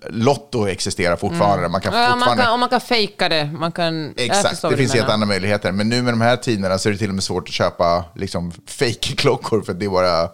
[0.09, 1.69] Lotto existerar fortfarande.
[1.69, 2.43] Man kan Ja, man fortfarande...
[2.43, 3.45] kan, om man kan fejka det.
[3.59, 5.71] Man kan, Exakt, det finns helt andra möjligheter.
[5.71, 8.05] Men nu med de här tiderna så är det till och med svårt att köpa
[8.15, 10.29] liksom, fake-klockor för det är bara...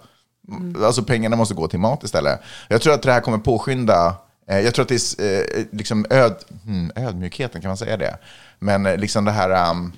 [0.83, 2.39] Alltså pengarna måste gå till mat istället.
[2.67, 4.15] Jag tror att det här kommer påskynda...
[4.47, 8.17] Eh, jag tror att det är eh, liksom öd, hmm, ödmjukheten, kan man säga det?
[8.59, 9.93] Men eh, liksom det här um,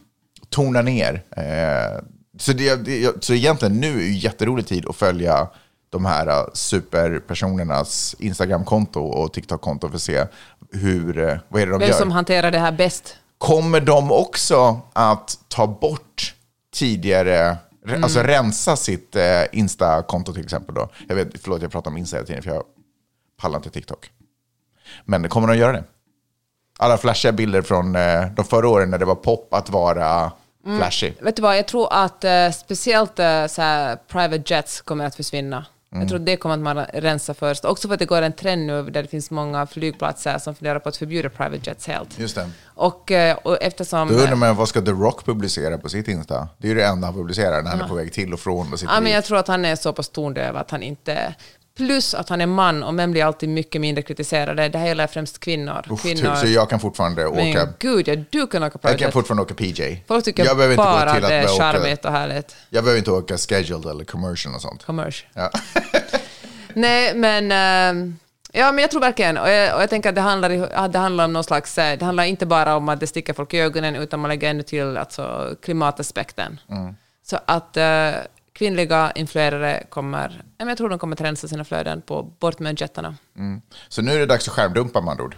[0.50, 1.24] tona ner.
[1.32, 2.04] Eh,
[2.40, 5.48] så, det, det, så egentligen nu är ju jätterolig tid att följa
[5.90, 10.26] de här uh, superpersonernas Instagram-konto och TikTok-konto för att se
[10.72, 11.98] hur, eh, vad är det de Vem gör.
[11.98, 13.16] som hanterar det här bäst?
[13.38, 16.36] Kommer de också att ta bort
[16.74, 17.58] tidigare,
[17.90, 18.04] Mm.
[18.04, 20.90] alltså rensa sitt eh, Insta-konto till exempel då?
[21.08, 22.64] Jag vet, förlåt jag pratar om Insta hela tiden för jag
[23.42, 24.12] pallar inte TikTok.
[25.06, 25.84] Men kommer de att göra det?
[26.80, 30.32] Alla flashiga bilder från eh, de förra åren när det var pop att vara
[30.66, 30.80] Mm.
[30.80, 31.12] flashy.
[31.20, 33.46] Vet du vad, jag tror att eh, speciellt eh,
[34.08, 35.66] private jets kommer att försvinna.
[35.92, 36.02] Mm.
[36.02, 37.66] Jag tror det kommer att man rensa först.
[37.66, 40.80] Också för att det går en trend nu där det finns många flygplatser som funderar
[40.80, 42.20] på att förbjuda private jets helt.
[42.20, 42.50] Just det.
[42.66, 44.08] Och, eh, och eftersom...
[44.08, 46.50] Då undrar man vad ska The Rock publicera på sitt Insta?
[46.58, 48.74] Det är ju det enda han publicerar när han är på väg till och från
[48.74, 51.36] och sitter Ja, men jag tror att han är så pass tondöv att han inte...
[51.78, 54.70] Plus att han är man och män blir alltid mycket mindre kritiserade.
[54.70, 55.86] Det här gäller främst kvinnor.
[55.90, 57.74] Uff, kvinnor så jag kan fortfarande men åka...
[57.80, 60.04] gud, ja, du kan åka Jag private kan fortfarande åka PJ.
[60.08, 62.56] Folk tycker jag behöver inte gå bara till att det är charmigt och härligt.
[62.70, 64.86] Jag behöver inte åka scheduled eller commercial och sånt.
[64.86, 65.30] Commercial.
[65.34, 65.52] Ja.
[66.74, 67.52] Nej, men...
[67.52, 68.18] ehm,
[68.52, 71.26] ja, men jag tror verkligen, och jag, och jag tänker att det handlar, det handlar
[71.26, 71.78] om någon slags...
[71.78, 74.50] eh, Det handlar inte bara om att det sticker folk i ögonen, utan man lägger
[74.50, 76.60] ännu till alltså, klimataspekten.
[77.30, 78.10] Så att eh,
[78.58, 80.44] kvinnliga influerare kommer...
[80.58, 83.16] Jag tror de kommer att rensa sina flöden på bort med jettarna.
[83.38, 83.62] Mm.
[83.88, 85.36] Så nu är det dags att skärmdumpa med andra ord.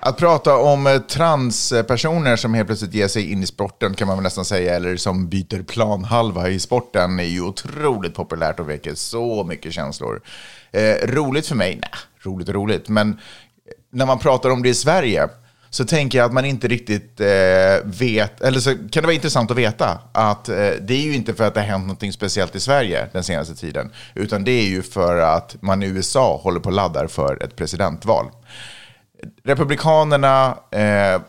[0.00, 4.16] Att prata om eh, transpersoner som helt plötsligt ger sig in i sporten kan man
[4.16, 8.94] väl nästan säga, eller som byter planhalva i sporten är ju otroligt populärt och väcker
[8.94, 10.20] så mycket känslor.
[10.70, 11.78] Eh, roligt för mig?
[11.82, 11.90] Nej,
[12.22, 13.16] roligt och roligt, men eh,
[13.90, 15.28] när man pratar om det i Sverige
[15.70, 17.26] så tänker jag att man inte riktigt eh,
[17.84, 21.34] vet, eller så kan det vara intressant att veta att eh, det är ju inte
[21.34, 24.66] för att det har hänt något speciellt i Sverige den senaste tiden, utan det är
[24.66, 28.26] ju för att man i USA håller på och laddar för ett presidentval.
[29.44, 31.20] Republikanerna eh,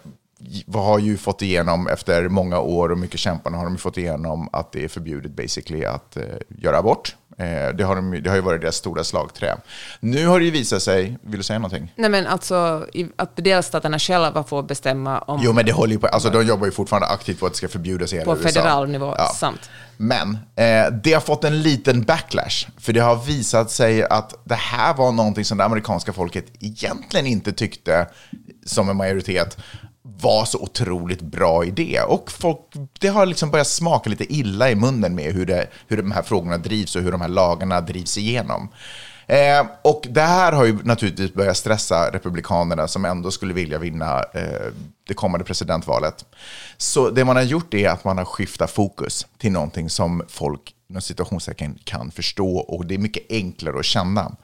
[0.74, 4.72] har ju fått igenom, efter många år och mycket kämpande, har de fått igenom att
[4.72, 7.16] det är förbjudet basically att eh, göra abort.
[7.40, 9.58] Eh, det, har de, det har ju varit deras stora slagträ.
[10.00, 11.94] Nu har det ju visat sig, vill du säga någonting?
[11.96, 15.40] Nej, men alltså att delstaterna själva får bestämma om...
[15.44, 17.58] Jo, men det håller ju på, alltså de jobbar ju fortfarande aktivt på att det
[17.58, 18.50] ska förbjudas i hela På USA.
[18.50, 19.70] federal nivå, sant.
[19.98, 24.56] Men eh, det har fått en liten backlash, för det har visat sig att det
[24.56, 28.08] här var någonting som det amerikanska folket egentligen inte tyckte,
[28.66, 29.58] som en majoritet,
[30.22, 32.00] var så otroligt bra idé.
[32.08, 32.60] Och folk,
[33.00, 36.22] det har liksom börjat smaka lite illa i munnen med hur, det, hur de här
[36.22, 38.70] frågorna drivs och hur de här lagarna drivs igenom.
[39.30, 44.24] Eh, och det här har ju naturligtvis börjat stressa Republikanerna som ändå skulle vilja vinna
[44.34, 44.72] eh,
[45.08, 46.26] det kommande presidentvalet.
[46.78, 50.76] Så det man har gjort är att man har skiftat fokus till någonting som folk
[50.90, 54.36] inom situationstecken kan förstå och det är mycket enklare att känna.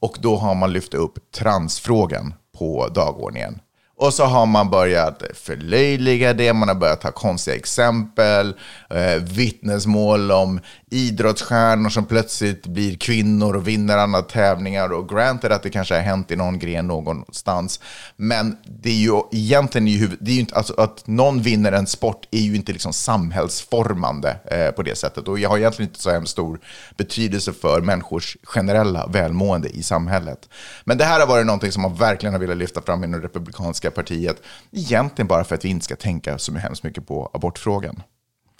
[0.00, 3.60] Och då har man lyft upp transfrågan på dagordningen.
[3.98, 8.54] Och så har man börjat förlöjliga det, man har börjat ta konstiga exempel,
[8.90, 10.60] eh, vittnesmål om
[10.90, 14.92] idrottsstjärnor som plötsligt blir kvinnor och vinner andra tävlingar.
[14.92, 17.80] Och granted att det kanske har hänt i någon gren någonstans.
[18.16, 21.86] Men det är ju egentligen, ju, det är ju inte, alltså, att någon vinner en
[21.86, 25.28] sport är ju inte liksom samhällsformande eh, på det sättet.
[25.28, 26.60] Och jag har egentligen inte så hemskt stor
[26.96, 30.48] betydelse för människors generella välmående i samhället.
[30.84, 33.90] Men det här har varit någonting som man verkligen har velat lyfta fram inom Republikanska
[33.90, 34.36] partiet.
[34.72, 38.02] Egentligen bara för att vi inte ska tänka så hemskt mycket på abortfrågan.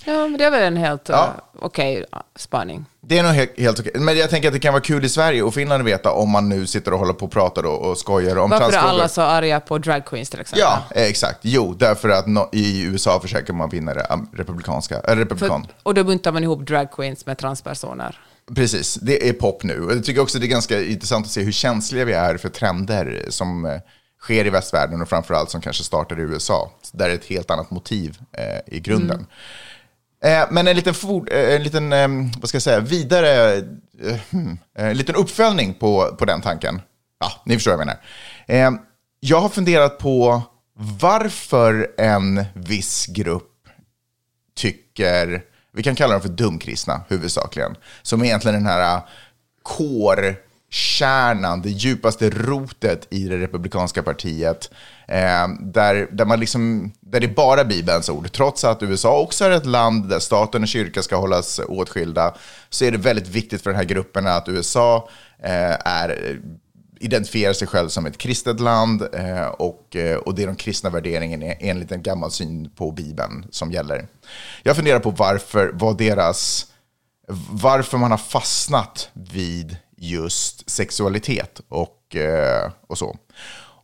[0.06, 1.24] Ja, men det är väl en helt Ja.
[1.24, 2.04] eh, okej
[2.36, 2.84] spaning.
[3.00, 3.92] Det är nog helt, helt okej.
[3.94, 6.30] Men jag tänker att det kan vara kul i Sverige och Finland att veta om
[6.30, 8.94] man nu sitter och håller på och pratar och, och skojar om Varför är transfrågor.
[8.94, 10.60] alla så arga på drag queens till exempel?
[10.60, 11.38] Ja, exakt.
[11.42, 15.62] Jo, därför att no, i USA försöker man vinna det republikanska, eller republikan.
[15.62, 18.20] För, och då buntar man ihop drag queens med transpersoner.
[18.54, 19.80] Precis, det är pop nu.
[19.84, 22.48] Och jag tycker också det är ganska intressant att se hur känsliga vi är för
[22.48, 23.72] trender som eh,
[24.20, 26.70] sker i västvärlden och framförallt som kanske startar i USA.
[26.92, 29.20] Där är ett helt annat motiv eh, i grunden.
[29.20, 29.26] Eh,
[30.26, 32.08] Eh, men en liten, for, eh, en liten eh,
[32.38, 33.62] vad ska jag säga, vidare,
[34.74, 36.80] en liten uppföljning på, på den tanken.
[37.20, 37.98] Ja, ni förstår vad jag
[38.48, 38.78] menar.
[39.20, 40.42] Jag har funderat på
[41.00, 43.52] varför en viss grupp
[44.56, 49.00] tycker, vi kan kalla dem för dumkristna huvudsakligen, som är egentligen den här
[50.70, 54.70] kärnan, det djupaste rotet i det republikanska partiet,
[55.08, 58.32] eh, där, där, man liksom, där det är bara Bibelns ord.
[58.32, 62.34] Trots att USA också är ett land där staten och kyrkan ska hållas åtskilda,
[62.70, 65.08] så är det väldigt viktigt för den här gruppen att USA
[65.42, 66.38] eh, är
[67.00, 70.90] identifierar sig själv som ett kristet land eh, och, eh, och det är de kristna
[70.90, 74.08] värderingarna enligt en gammal syn på Bibeln som gäller.
[74.62, 76.66] Jag funderar på varför, vad deras,
[77.50, 83.16] varför man har fastnat vid just sexualitet och, eh, och så.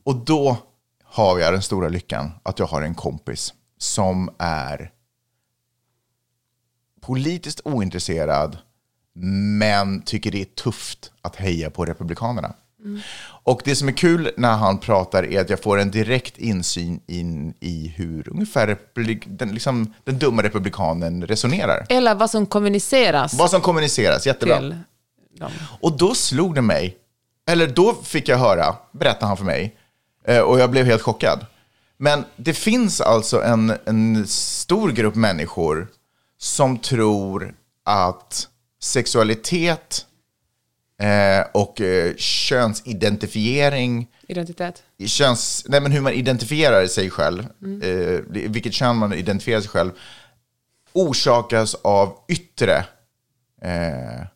[0.04, 0.56] Och då
[1.04, 4.90] har jag den stora lyckan att jag har en kompis som är
[7.00, 8.58] politiskt ointresserad
[9.14, 12.54] men tycker det är tufft att heja på Republikanerna.
[13.44, 17.00] Och det som är kul när han pratar är att jag får en direkt insyn
[17.06, 18.78] in i hur ungefär
[19.26, 21.86] den, liksom, den dumma republikanen resonerar.
[21.88, 24.58] Eller vad som kommuniceras Vad som kommuniceras, jättebra.
[24.58, 24.76] till
[25.38, 25.50] dem.
[25.80, 26.96] Och då slog det mig,
[27.46, 29.76] eller då fick jag höra, berättade han för mig,
[30.24, 31.46] eh, och jag blev helt chockad.
[31.96, 35.88] Men det finns alltså en, en stor grupp människor
[36.38, 37.54] som tror
[37.84, 38.48] att
[38.82, 40.06] sexualitet
[41.00, 44.82] eh, och eh, könsidentifiering Identitet.
[45.06, 47.46] köns, nej men hur man identifierar sig själv,
[47.82, 49.90] eh, vilket kön man identifierar sig själv,
[50.92, 52.76] orsakas av yttre
[53.62, 54.26] eh,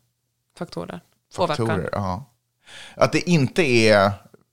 [0.57, 1.01] Faktorer.
[1.33, 1.67] faktorer.
[1.67, 1.89] Påverkan.
[1.91, 2.25] Ja.
[2.95, 4.11] Att det inte är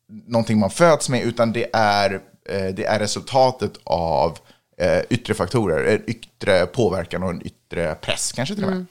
[0.08, 2.12] någonting man föds med, utan det är,
[2.48, 4.38] eh, det är resultatet av
[4.78, 8.86] eh, yttre faktorer, en yttre påverkan och en yttre press kanske till och med.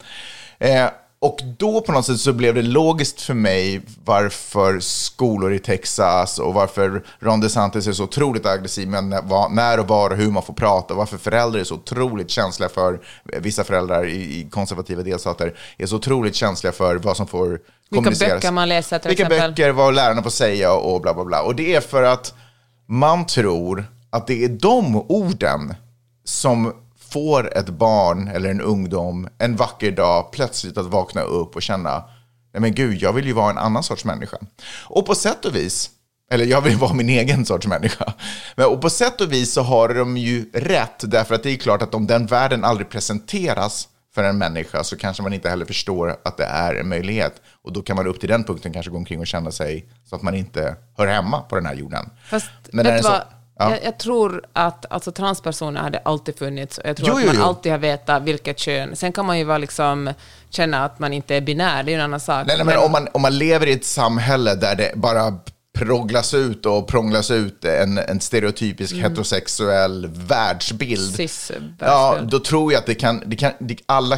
[0.59, 0.89] Eh,
[1.23, 6.39] och då på något sätt så blev det logiskt för mig varför skolor i Texas
[6.39, 9.03] och varför Ron DeSantis är så otroligt aggressiv med
[9.51, 10.93] när, och var och hur man får prata.
[10.93, 15.95] och Varför föräldrar är så otroligt känsliga för, vissa föräldrar i, konservativa delstater är så
[15.95, 18.33] otroligt känsliga för vad som får Vilka kommuniceras.
[18.33, 19.51] böcker man läser till Vilka exempel.
[19.51, 21.41] böcker, vad lärarna får säga och bla bla bla.
[21.41, 22.33] Och det är för att
[22.87, 25.73] man tror att det är de orden
[26.25, 26.73] som
[27.13, 32.03] får ett barn eller en ungdom en vacker dag plötsligt att vakna upp och känna
[32.53, 34.37] nej men gud, jag vill ju vara en annan sorts människa.
[34.85, 35.89] Och på sätt och vis,
[36.31, 38.13] eller jag vill vara min egen sorts människa.
[38.55, 41.57] Men, och på sätt och vis så har de ju rätt, därför att det är
[41.57, 45.65] klart att om den världen aldrig presenteras för en människa så kanske man inte heller
[45.65, 47.41] förstår att det är en möjlighet.
[47.63, 50.15] Och då kan man upp till den punkten kanske gå omkring och känna sig så
[50.15, 52.09] att man inte hör hemma på den här jorden.
[52.29, 53.21] Fast Men vet du vad?
[53.21, 53.27] så-
[53.59, 53.71] ja.
[53.71, 56.77] Jag, jag tror att alltså, transpersoner hade alltid funnits.
[56.77, 57.43] Och jag tror Jo, att man jo.
[57.43, 58.95] alltid har vetat vilket kön.
[58.95, 60.13] Sen kan man ju vara liksom,
[60.49, 62.47] känna att man inte är binär, det är ju en annan sak.
[62.47, 65.39] Nej, nej, men om man, om man lever i ett samhälle där det bara
[65.73, 71.15] proglas ut och prånglas ut en, en stereotypisk heterosexuell världsbild.
[71.15, 74.17] Cis Ja, då tror jag att det kan, det kan det, alla,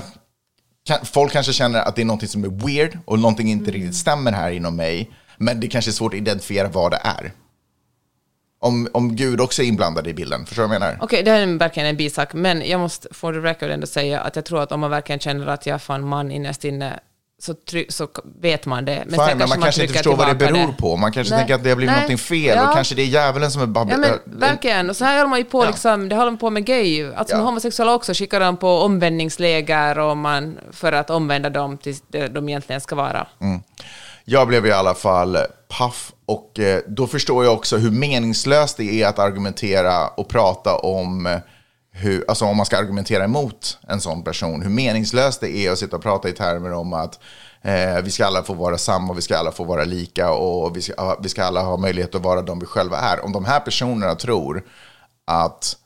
[0.88, 3.96] kan, folk kanske känner att det är någonting som är weird och någonting inte riktigt
[3.96, 5.12] stämmer här inom mig.
[5.38, 7.32] Men det kanske är svårt att identifiera vad det är.
[8.66, 10.98] Om, om Gud också är inblandad i bilden, förstår du vad jag menar?
[11.02, 14.22] Okej, det här är verkligen en bisak, men jag måste for the record ändå säga
[14.22, 17.00] att jag tror att om man verkligen känner att jag är fan man innerst inne,
[17.42, 18.08] så, try- så
[18.42, 19.04] vet man det.
[19.10, 20.96] Fine, sen men man kanske inte förstår vad det beror på.
[20.98, 21.40] Man kanske Nej.
[21.40, 22.02] tänker att det har blivit Nej.
[22.02, 22.68] någonting fel Ja.
[22.70, 23.88] och kanske det är djävulen som är babb...
[23.92, 24.90] Ja, men äh, verkligen.
[24.90, 25.68] Och så här håller man ju på, Ja.
[25.68, 27.06] liksom, det håller man på med gay.
[27.14, 27.38] Alltså Ja.
[27.38, 32.28] med homosexuella också skickar de på omvändningsläger och man, för att omvända dem till det
[32.28, 33.28] de egentligen ska vara.
[33.42, 33.62] Mm.
[34.26, 35.38] Jag blev i alla fall
[35.78, 40.76] paff och eh, då förstår jag också hur meningslöst det är att argumentera och prata
[40.76, 41.40] om eh,
[41.92, 45.80] hur, alltså om man ska argumentera emot en sån person, hur meningslöst det är att
[45.80, 47.20] sitta och prata i termer om att
[47.62, 50.82] eh, vi ska alla få vara samma, vi ska alla få vara lika och vi
[50.82, 53.26] ska, vi ska alla ha möjlighet att vara de vi själva är.
[53.26, 54.64] Om de här personerna tror
[55.28, 55.78] att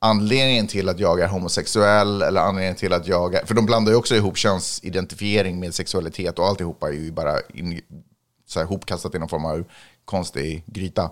[0.00, 3.46] anledningen till att jag är homosexuell eller anledningen till att jag är...
[3.46, 7.80] För de blandar ju också ihop könsidentifiering med sexualitet och alltihopa är ju bara in,
[8.46, 9.64] så här, hopkastat i någon form av
[10.04, 11.10] konstig gryta.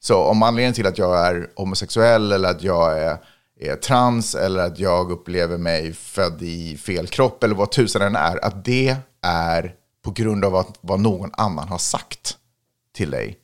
[0.00, 3.18] Så om anledningen till att jag är homosexuell eller att jag är,
[3.60, 8.16] är trans eller att jag upplever mig född i fel kropp eller vad tusan den
[8.16, 12.36] är, att det är på grund av att, vad någon annan har sagt
[12.94, 13.38] till dig.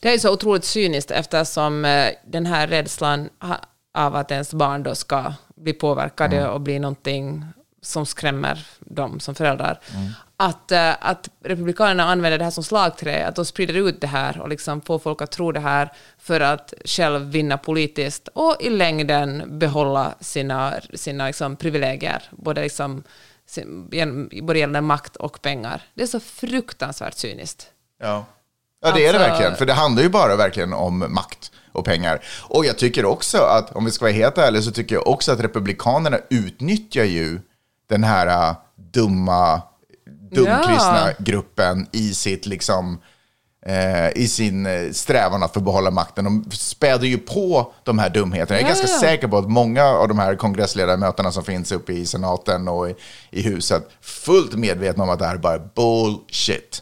[0.00, 3.28] Det är så otroligt cyniskt eftersom eh, den här rädslan
[3.94, 6.50] av att ens barn då ska bli påverkade Mm.
[6.50, 7.44] och bli någonting
[7.82, 9.80] som skrämmer dem som föräldrar.
[9.94, 10.10] Mm.
[10.36, 14.40] Att, eh, att Republikanerna använder det här som slagträ, att de sprider ut det här
[14.40, 18.70] och liksom får folk att tro det här för att själv vinna politiskt och i
[18.70, 23.02] längden behålla sina, sina liksom privilegier, både, liksom,
[24.42, 25.82] både gällande makt och pengar.
[25.94, 27.66] Det är så fruktansvärt cyniskt.
[28.02, 28.24] Ja.
[28.82, 29.56] Ja, det är det Alltså- verkligen.
[29.56, 32.24] För det handlar ju bara verkligen om makt och pengar.
[32.42, 35.32] Och jag tycker också att, om vi ska vara helt ärliga, så tycker jag också
[35.32, 37.40] att Republikanerna utnyttjar ju
[37.88, 39.62] den här äh, dumma,
[40.34, 41.12] dumkristna Ja.
[41.18, 42.98] gruppen i sitt liksom
[43.66, 46.24] eh, i sin eh, strävan att få behålla makten.
[46.24, 48.60] De späder ju på de här dumheterna.
[48.60, 49.00] Jag är Ja, ganska ja.
[49.00, 52.94] säker på att många av de här kongressledamöterna som finns uppe i senaten och i,
[53.30, 56.80] i huset fullt medvetna om att det här är bara bullshit.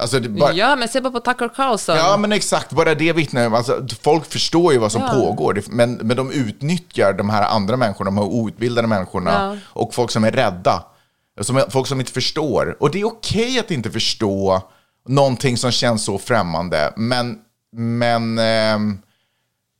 [0.00, 1.96] Alltså, det bara, Ja, men se bara på Tucker Carlson.
[1.96, 2.70] Ja, men exakt.
[2.72, 5.08] Bara det vittnar om, alltså, folk förstår ju vad som Ja.
[5.12, 10.10] pågår, men, men de utnyttjar de här andra människorna, de här outbildade människorna och folk
[10.10, 10.82] som är rädda.
[11.40, 12.76] Som, folk som inte förstår.
[12.80, 14.62] Och det är okej att inte förstå
[15.08, 17.38] någonting som känns så främmande, men,
[17.72, 18.98] men, ehm,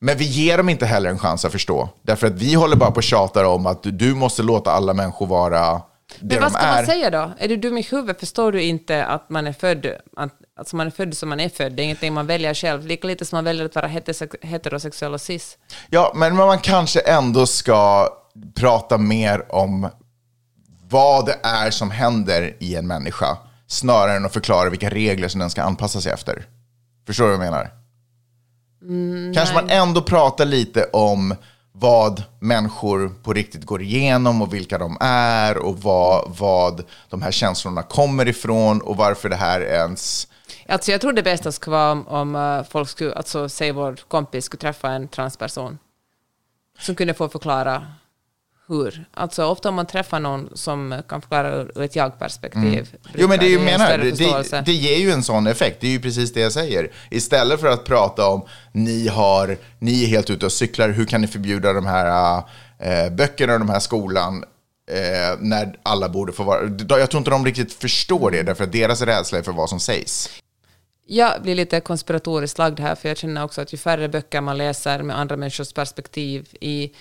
[0.00, 1.88] men vi ger dem inte heller en chans att förstå.
[2.02, 5.26] Därför att vi håller bara på och tjatar om att du måste låta alla människor
[5.26, 5.82] vara
[6.20, 7.30] det Men vad ska man säga då?
[7.38, 8.20] Är du dum i huvudet?
[8.20, 9.86] Förstår du inte att man är född,
[10.16, 11.72] att, alltså man är född som man är född?
[11.72, 15.14] Det är ingenting man väljer själv, lika lite som man väljer att vara heterosex- heterosexuell
[15.14, 15.58] och cis.
[15.90, 18.08] Ja, men man kanske ändå ska
[18.54, 19.88] prata mer om
[20.88, 25.40] vad det är som händer i en människa, snarare än att förklara vilka regler som
[25.40, 26.46] den ska anpassa sig efter.
[27.06, 27.70] Förstår du vad jag menar?
[29.34, 31.34] kanske man ändå pratar lite om
[31.72, 37.30] vad människor på riktigt går igenom och vilka de är och vad, vad de här
[37.30, 40.28] känslorna kommer ifrån och varför det här ens...
[40.68, 43.96] Alltså jag tror det bästa skulle vara om, om eh, folk skulle, alltså säg vår
[44.08, 45.78] kompis skulle träffa en transperson
[46.78, 47.86] som kunde få förklara
[48.68, 49.04] hur.
[49.14, 52.62] Alltså ofta om man träffar någon som kan förklara ur ett jag-perspektiv.
[52.62, 52.86] Mm.
[53.14, 55.80] Jo, men det en menar, det, det, ger ju en sån effekt.
[55.80, 56.90] Det är ju precis det jag säger.
[57.10, 61.20] Istället för att prata om ni, har, ni är helt ute och cyklar, hur kan
[61.20, 62.42] ni förbjuda de här
[62.78, 64.44] äh, böckerna och de här skolan
[64.90, 66.60] eh, när alla borde få vara...
[67.00, 69.80] Jag tror inte de riktigt förstår det, därför att deras rädsla är för vad som
[69.80, 70.30] sägs.
[71.08, 74.58] Jag blir lite konspiratoriskt lagd här, för jag känner också att ju färre böcker man
[74.58, 76.92] läser med andra människors perspektiv i,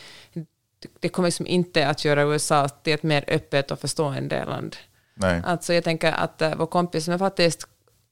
[0.99, 4.75] det kommer liksom inte att göra USA till ett mer öppet och förstående land.
[5.13, 5.41] Nej.
[5.45, 7.67] Alltså jag tänker att uh, vår kompis som jag faktiskt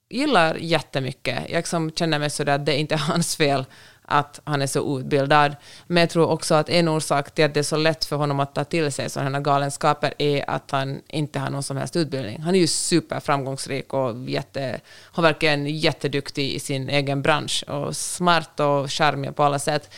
[0.10, 3.66] gillar jättemycket, jag liksom känner mig sådär att det är inte hans fel
[4.06, 5.56] att han är så utbildad.
[5.88, 8.40] Men jag tror också att en orsak till att det är så lätt för honom
[8.40, 12.42] att ta till sig sådana galenskaper är att han inte har någon som helst utbildning.
[12.42, 18.60] Han är ju superframgångsrik och jätte, har verkligen jätteduktig i sin egen bransch och smart
[18.60, 19.94] och charmig på alla sätt.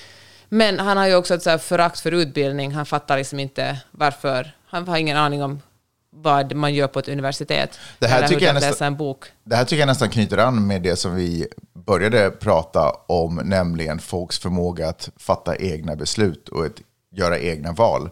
[0.55, 2.71] Men han har ju också ett förakt för utbildning.
[2.71, 4.55] Han fattar liksom inte varför.
[4.67, 5.61] Han har ingen aning om
[6.09, 7.79] vad man gör på ett universitet.
[7.99, 9.25] Det här eller tycker hur jag nästan- en bok.
[9.43, 13.99] Det här tycker jag nästan knyter an med det som vi började prata om, nämligen
[13.99, 16.81] folks förmåga att fatta egna beslut och att
[17.15, 18.09] göra egna val.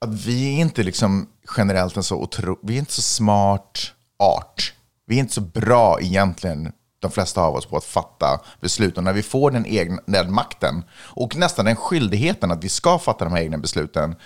[0.00, 4.72] Att vi är inte liksom generellt en så otro, vi är inte så smart art.
[5.06, 6.72] Vi är inte så bra egentligen,
[7.04, 8.98] de flesta av oss, på att fatta beslut.
[8.98, 12.98] Och när vi får den egna den makten och nästan den skyldigheten att vi ska
[12.98, 14.16] fatta de här egna besluten,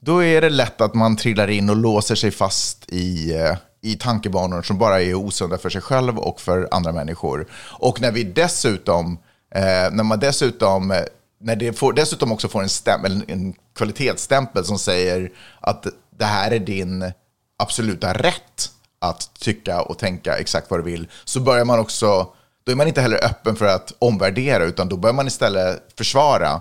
[0.00, 3.94] då är det lätt att man trillar in och låser sig fast i, eh, i
[3.94, 7.46] tankebanor som bara är osunda för sig själv och för andra människor.
[7.54, 9.18] Och när vi dessutom,
[9.54, 11.02] eh, när man dessutom, eh,
[11.40, 15.86] när det får, dessutom också får en, stämpel, en kvalitetsstämpel som säger att
[16.18, 17.12] det här är din
[17.58, 22.32] absoluta rätt att tycka och tänka exakt vad du vill, så börjar man också,
[22.64, 26.60] då är man inte heller öppen för att omvärdera, utan då börjar man istället försvara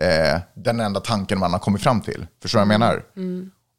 [0.00, 2.26] eh, den enda tanken man har kommit fram till.
[2.42, 3.02] Förstår du vad jag menar?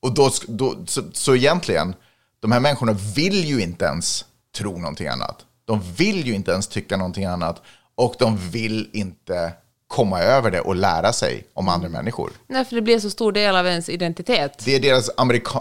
[0.02, 1.96] Och då, då, så, så egentligen,
[2.40, 4.26] de här människorna vill ju inte ens
[4.58, 5.46] tro någonting annat.
[5.66, 7.62] De vill ju inte ens tycka någonting annat
[7.96, 9.54] och de vill inte
[9.88, 12.32] komma över det och lära sig om andra människor.
[12.48, 14.62] Nej, för det blir så stor del av ens identitet.
[14.66, 15.10] Det är deras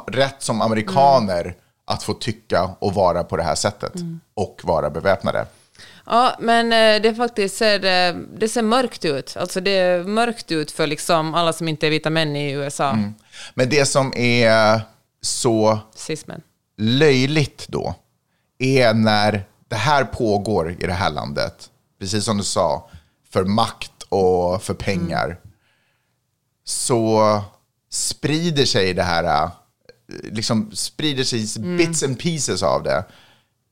[0.07, 1.55] rätt som amerikaner
[1.91, 3.93] att få tycka och vara på det här sättet
[4.34, 5.47] och vara beväpnade.
[6.07, 9.36] Ja, men eh, det faktiskt ser, eh, det ser mörkt ut.
[9.36, 12.99] Alltså det är mörkt ut för liksom alla som inte är vita män i USA.
[13.55, 14.80] Men det som är
[15.22, 16.43] så Cismen.
[16.76, 17.95] löjligt då
[18.59, 21.70] är när det här pågår i det här landet,
[22.01, 22.91] precis som du sa,
[23.30, 25.36] för makt och för pengar,
[26.64, 27.41] så
[27.91, 29.51] sprider sig det här, eh,
[30.23, 33.05] liksom sprider sig bits and pieces av det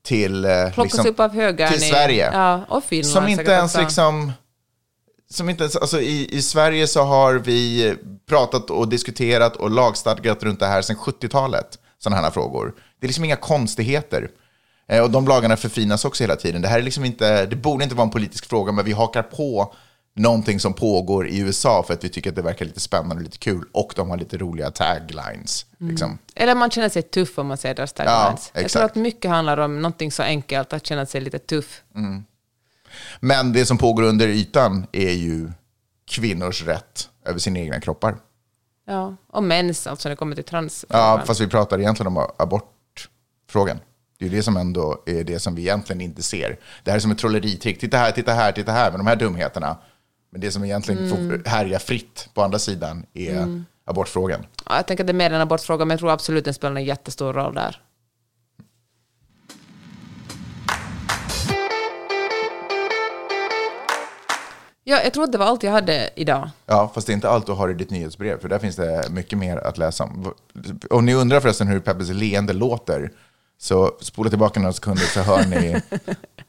[0.05, 1.15] till, eh, liksom,
[1.69, 2.29] till Sverige.
[2.33, 3.81] Ja, och Finland Som inte ens också.
[3.81, 4.31] liksom...
[5.31, 7.95] Som inte ens, alltså i, I Sverige så har vi
[8.29, 11.79] pratat och diskuterat och lagstadgat runt det här sedan 70-talet.
[11.99, 12.73] Sådana här frågor.
[12.99, 14.29] Det är liksom inga konstigheter.
[14.87, 16.61] Eh, och de lagarna förfinas också hela tiden.
[16.61, 19.23] Det här är liksom inte, det borde inte vara en politisk fråga, men vi hakar
[19.23, 19.73] på
[20.19, 23.21] någonting som pågår i USA för att vi tycker att det verkar lite spännande och
[23.21, 23.65] lite kul.
[23.71, 25.65] Och de har lite roliga taglines.
[25.77, 26.17] Liksom.
[26.35, 28.51] Eller man känner sig tuff om man säger deras taglines.
[28.53, 31.83] Jag tror att mycket handlar om någonting så enkelt, att känna sig lite tuff.
[33.19, 35.51] Men det som pågår under ytan är ju
[36.07, 38.17] kvinnors rätt över sina egna kroppar.
[38.87, 40.85] Ja, och mäns, alltså när det kommer till trans.
[40.89, 43.79] Ja, fast vi pratar egentligen om abortfrågan.
[44.19, 46.59] Det är det som ändå är det som vi egentligen inte ser.
[46.83, 47.79] Det här är som ett trolleritrick.
[47.79, 49.77] Titta här, titta här, titta här med de här dumheterna.
[50.31, 54.45] Men det som egentligen får härja fritt på andra sidan är abortfrågan.
[54.65, 56.75] Ja, jag tänker att det är mer en abortfråga, men jag tror absolut den spelar
[56.75, 57.81] en jättestor roll där.
[64.83, 66.49] Ja, jag tror att det var allt jag hade idag.
[66.65, 69.07] Ja, fast det är inte allt du har i ditt nyhetsbrev, för där finns det
[69.09, 70.33] mycket mer att läsa om.
[70.89, 73.11] Om ni undrar förresten hur Peppes leende låter,
[73.61, 75.81] så spola tillbaka några sekunder så hör ni.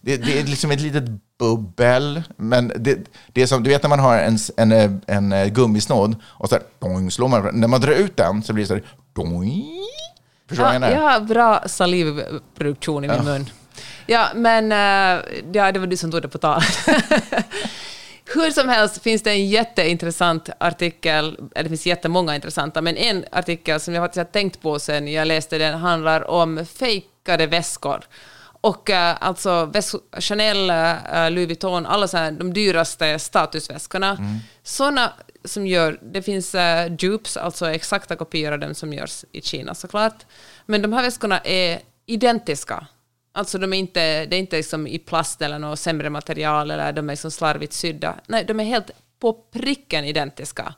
[0.02, 1.04] Det, det är liksom ett litet
[1.38, 2.98] bubbel, men det,
[3.32, 6.64] det är som, du vet när man har en, en, en, gummisnodd och så här,
[6.78, 9.64] doing, slår man, när man drar ut den så blir det så här, doing.
[10.48, 13.50] Förstår Ja, jag jag har bra salivproduktion i min mun.
[14.06, 16.62] Ja, men eh, ja, det var du som tog det på tal.
[18.34, 23.24] Hur som helst finns det en jätteintressant artikel, eller det finns jättemånga intressanta, men en
[23.32, 28.00] artikel som jag faktiskt har tänkt på sen jag läste den handlar om fejkade väskor.
[28.62, 29.72] Och eh, alltså
[30.18, 34.18] Chanel, eh, Louis Vuitton, alla så här, de dyraste statusväskorna.
[34.62, 35.12] Såna
[35.44, 39.74] som gör, det finns uh, dupes, alltså exakta kopior av dem som görs i Kina
[39.74, 40.26] såklart.
[40.66, 42.86] Men de här väskorna är identiska.
[43.32, 46.92] Alltså de är inte, det är inte liksom i plast eller något sämre material eller
[46.92, 48.20] de är liksom slarvigt sydda.
[48.26, 50.74] Nej, de är helt på pricken identiska.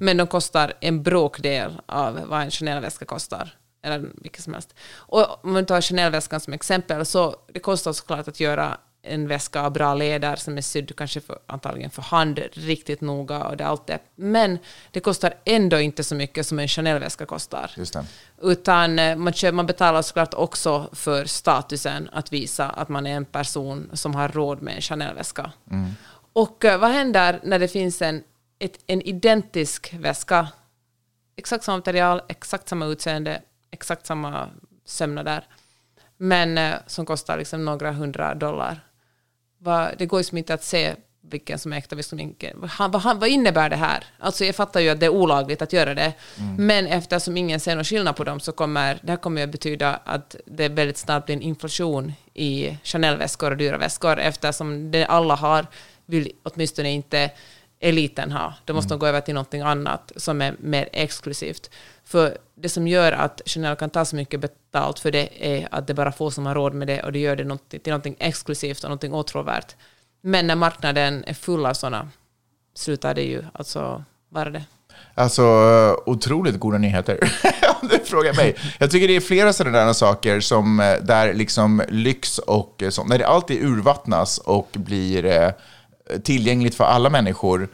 [0.00, 3.54] Men de kostar en bråkdel av vad en Chanel-väska kostar.
[3.82, 4.74] Eller vilket som helst.
[4.94, 8.78] Och om man tar Chanel-väskan som exempel, så det kostar såklart att göra
[9.08, 13.44] en väska av bra läder som är sydd kanske för, antagligen för hand riktigt noga
[13.44, 13.98] och det allt det.
[14.14, 14.58] Men
[14.90, 17.70] det kostar ändå inte så mycket som en Chanel-väska kostar.
[18.42, 23.16] Utan eh, man, köper, man betalar såklart också för statusen att visa att man är
[23.16, 25.52] en person som har råd med en Chanel-väska.
[26.32, 28.22] Och eh, vad händer när det finns en,
[28.58, 30.48] ett, en identisk väska?
[31.36, 34.48] Exakt samma material, exakt samma utseende, exakt samma
[34.84, 35.44] sömnader.
[36.16, 38.85] Men eh, som kostar liksom några hundra dollar.
[39.58, 40.94] Va, det går ju som inte att se
[41.30, 44.04] vilken som är äkta, vilken som inte vad, vad, vad innebär det här?
[44.18, 46.12] Alltså jag fattar ju att det är olagligt att göra det,
[46.58, 49.52] men eftersom ingen ser någon skillnad på dem så kommer det här kommer ju att
[49.52, 55.04] betyda att det väldigt snabbt blir en inflation i Chanel-väskor och dyra väskor eftersom det
[55.04, 55.66] alla har
[56.06, 57.30] vill åtminstone inte
[57.80, 58.54] eliten ha.
[58.64, 61.70] Då måste de gå över till någonting annat som är mer exklusivt.
[62.04, 65.86] För det som gör att Chanel kan ta så mycket betalt för det är att
[65.86, 67.90] det är bara få som har råd med det och det gör det någonting, till
[67.90, 69.74] någonting exklusivt och någonting åtråvärt.
[70.20, 72.08] Men när marknaden är full av sådana
[72.74, 74.64] slutar det ju alltså vara det.
[75.14, 75.42] Alltså,
[76.06, 77.18] otroligt goda nyheter,
[77.82, 78.56] om du frågar mig.
[78.78, 83.08] Jag tycker det är flera sådana saker som eh, där liksom lyx och eh, sånt,
[83.08, 85.50] när det alltid urvattnas och blir eh,
[86.24, 87.68] tillgängligt för alla människor,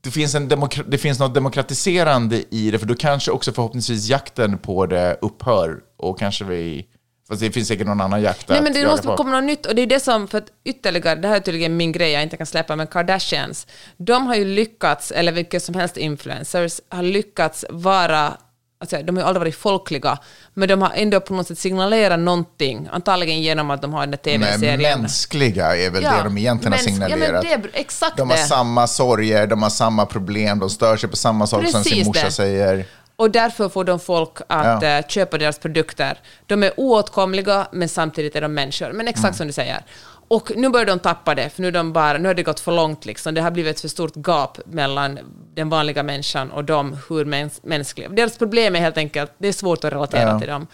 [0.00, 4.08] det finns, en demokra- det finns något demokratiserande i det, för då kanske också förhoppningsvis
[4.08, 6.86] jakten på det upphör och kanske vi...
[7.28, 9.16] Fast det finns säkert någon annan jakt Nej men det måste på.
[9.16, 11.76] komma något nytt och det är det som, för att ytterligare, det här är tydligen
[11.76, 15.74] min grej jag inte kan släppa, men Kardashians, de har ju lyckats, eller vilka som
[15.74, 18.36] helst influencers, har lyckats vara
[18.82, 20.18] Alltså, de har ju aldrig varit folkliga,
[20.54, 24.10] men de har ändå på något sätt signalerat någonting, antagligen genom att de har den
[24.10, 25.00] där tv-serien.
[25.00, 27.44] mänskliga är väl det de egentligen har signalerat.
[27.50, 28.42] Ja, det, exakt de har det.
[28.42, 32.24] samma sorger, de har samma problem, de stör sig på samma sak som sin morsa
[32.24, 32.30] det.
[32.30, 32.84] säger.
[33.16, 34.88] Och därför får de folk att Ja.
[34.98, 36.18] eh, köpa deras produkter.
[36.46, 38.92] De är oåtkomliga, men samtidigt är de människor.
[38.92, 39.34] Men exakt Mm.
[39.34, 39.84] som du säger.
[40.32, 42.72] Och nu börjar de tappa det, för nu, de bara, nu har det gått för
[42.72, 43.06] långt.
[43.06, 43.34] Liksom.
[43.34, 45.18] Det har blivit ett för stort gap mellan
[45.54, 48.08] den vanliga människan och de hur mäns mänskliga.
[48.08, 50.38] Deras problem är helt enkelt, det är svårt att relatera Ja.
[50.38, 50.66] till dem.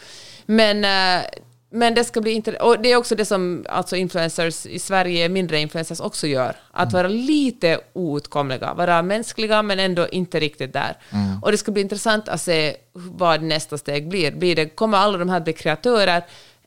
[0.47, 1.25] Men, eh,
[1.71, 2.63] men det ska bli intressant.
[2.65, 6.57] Och det är också det som alltså influencers i Sverige, mindre influencers, också gör.
[6.71, 10.97] Att vara lite outkomliga, vara mänskliga men ändå inte riktigt där.
[11.43, 14.31] Och det ska bli intressant att se vad nästa steg blir.
[14.33, 16.23] blir det, kommer alla de här bli kreatörer?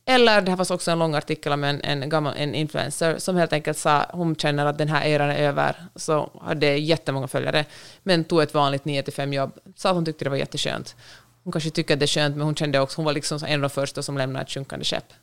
[0.05, 3.35] Eller, det här var också en lång artikel om en, en, gammal, en influencer som
[3.35, 5.75] helt enkelt sa hon känner att den här eran är över.
[5.95, 7.65] Så hade jättemånga följare,
[8.03, 9.51] men tog ett vanligt 9-5 jobb.
[9.75, 10.95] Sa att hon tyckte det var jätteskönt.
[11.43, 13.53] Hon kanske tycker att det är skönt, men hon kände också, hon var liksom en
[13.53, 15.13] av de första som lämnade ett sjunkande skepp.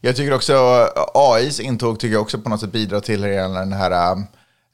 [0.00, 0.54] Jag tycker också
[1.14, 4.16] AIs intåg tycker jag också på något sätt bidrar till hela den här,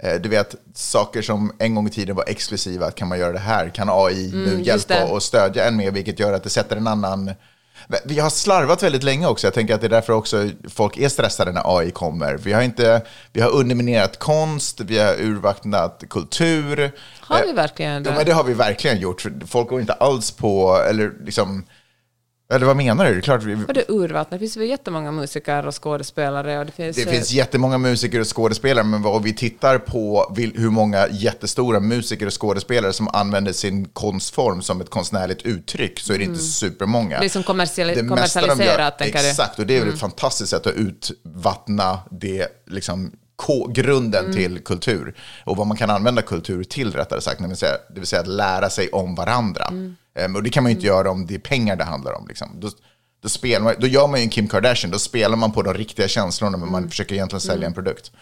[0.03, 3.39] eh, du vet, saker som en gång i tiden var exklusiva, kan man göra det
[3.39, 3.69] här?
[3.69, 6.77] Kan AI nu Mm, just hjälpa och stödja en mer, vilket gör att det sätter
[6.77, 7.31] en annan...
[8.05, 11.09] Vi har slarvat väldigt länge också, jag tänker att det är därför också folk är
[11.09, 12.35] stressade när AI kommer.
[12.35, 16.93] Vi har, inte, vi har underminerat konst, vi har urvattnat kultur.
[17.21, 18.11] Har Eh, vi verkligen det?
[18.11, 19.25] Ja, men det har vi verkligen gjort.
[19.47, 21.65] Folk går inte alls på, eller liksom...
[22.53, 23.11] Eller vad menar du?
[23.13, 24.31] Det är klart vi, Och det urvattnet.
[24.31, 26.59] Det finns väl jättemånga musiker och skådespelare.
[26.59, 30.71] Och det finns, Det finns jättemånga musiker och skådespelare, men vad vi tittar på hur
[30.71, 36.19] många jättestora musiker och skådespelare som använder sin konstform som ett konstnärligt uttryck så är
[36.19, 37.07] det inte supermånga.
[37.17, 37.21] Mm.
[37.21, 39.01] Det är som kommersiali- Det mesta de gör- kommersialiserat?
[39.01, 43.13] Exakt, och det är väl ett fantastiskt sätt att utvattna det, liksom,
[43.69, 44.37] grunden Mm.
[44.37, 45.15] till kultur.
[45.45, 48.21] Och vad man kan använda kultur till, rättare sagt, det vill säga, det vill säga
[48.23, 49.65] att lära sig om varandra.
[49.71, 49.97] Mm.
[50.15, 52.29] Ehm, och det kan man ju inte göra om det är pengar det handlar om.
[52.29, 52.49] Liksom.
[52.61, 52.71] Då,
[53.23, 56.09] då, spelar då gör man ju en Kim Kardashian, då spelar man på de riktiga
[56.09, 58.13] känslorna, men man försöker egentligen sälja en produkt.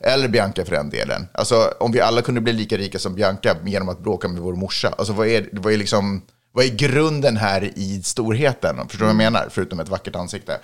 [0.00, 1.28] Eller Bianca för den delen.
[1.32, 4.54] Alltså, om vi alla kunde bli lika rika som Bianca genom att bråka med vår
[4.54, 6.22] morsa, alltså, vad, är, vad, är liksom,
[6.52, 8.76] vad är grunden här i storheten?
[8.76, 9.48] Förstår du vad jag menar?
[9.50, 10.58] Förutom ett vackert ansikte.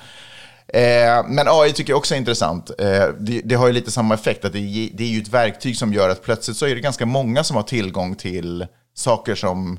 [0.69, 2.71] Eh, men AI tycker jag också är intressant.
[2.79, 5.77] Eh, det, det har ju lite samma effekt, att det, det är ju ett verktyg
[5.77, 9.79] som gör att plötsligt så är det ganska många som har tillgång till saker som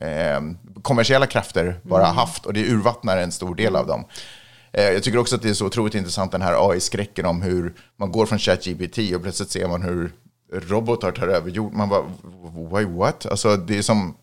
[0.00, 0.40] eh,
[0.82, 4.04] kommersiella krafter bara har haft och det urvattnar en stor del av dem.
[4.72, 7.74] Eh, jag tycker också att det är så otroligt intressant den här AI-skräcken om hur
[7.96, 10.12] man går från ChatGPT och plötsligt ser man hur
[10.52, 11.78] robotar tar över jorden.
[11.78, 12.02] Man bara,
[12.70, 13.26] wait what?
[13.26, 14.16] Alltså det är som,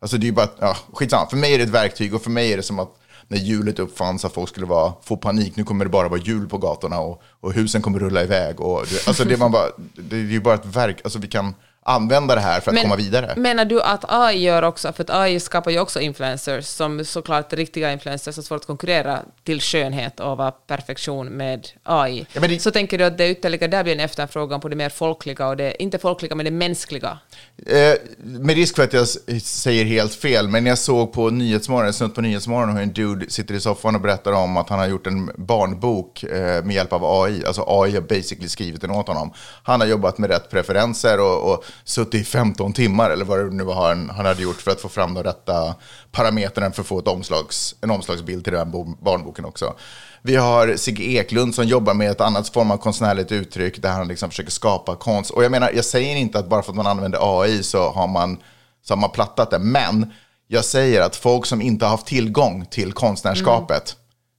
[0.00, 1.26] alltså det är bara, ja, skitsamma.
[1.26, 2.94] För mig är det ett verktyg och för mig är det som att
[3.28, 6.48] när hjulet uppfanns att folk skulle vara, få panik, nu kommer det bara vara hjul
[6.48, 8.60] på gatorna och, och husen kommer rulla iväg.
[8.60, 9.66] Och alltså det, man bara,
[9.96, 11.54] det är ju bara ett verk, alltså vi kan
[11.86, 13.34] använda det här för att komma vidare.
[13.36, 17.52] Menar du att AI gör också, för att AI skapar ju också influencers, som såklart
[17.52, 22.26] riktiga influencers har svårt att konkurrera till skönhet och vara perfektion med AI.
[22.32, 24.76] Ja, men det- Så tänker du att det ytterligare där blir en efterfrågan på det
[24.76, 27.18] mer folkliga, och det, inte folkliga men det mänskliga?
[27.66, 29.08] Eh, med risk för att jag
[29.42, 33.54] säger helt fel, men jag såg på Nyhetsmorgon, snutt på Nyhetsmorgon hur en dude sitter
[33.54, 37.04] i soffan och berättar om att han har gjort en barnbok eh, med hjälp av
[37.04, 37.44] AI.
[37.46, 39.32] Alltså AI har basically skrivit den åt honom.
[39.62, 43.50] Han har jobbat med rätt preferenser och, och suttit i 15 timmar eller vad det
[43.50, 45.74] nu var han, han hade gjort för att få fram de rätta
[46.12, 49.74] parametrarna för att få ett omslags, en omslagsbild till den här bo- barnboken också.
[50.22, 54.08] Vi har Sigge Eklund som jobbar med ett annat form av konstnärligt uttryck där han
[54.08, 55.30] liksom försöker skapa konst.
[55.30, 58.08] Och jag menar, jag säger inte att bara för att man använder AI så har
[58.08, 58.38] man,
[58.82, 59.58] så har man plattat det.
[59.58, 60.12] Men
[60.48, 63.96] jag säger att folk som inte har haft tillgång till konstnärskapet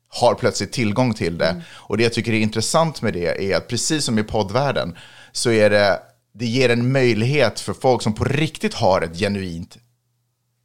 [0.10, 1.62] har plötsligt tillgång till det.
[1.74, 4.98] Och det jag tycker är intressant med det är att precis som i poddvärlden
[5.32, 6.00] så är det,
[6.38, 9.78] det ger en möjlighet för folk som på riktigt har ett genuint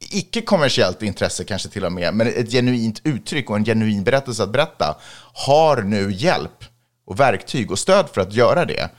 [0.09, 4.51] icke-kommersiellt intresse kanske till och med, men ett genuint uttryck och en genuin berättelse att
[4.51, 4.97] berätta,
[5.33, 6.63] har nu hjälp
[7.05, 8.89] och verktyg och stöd för att göra det.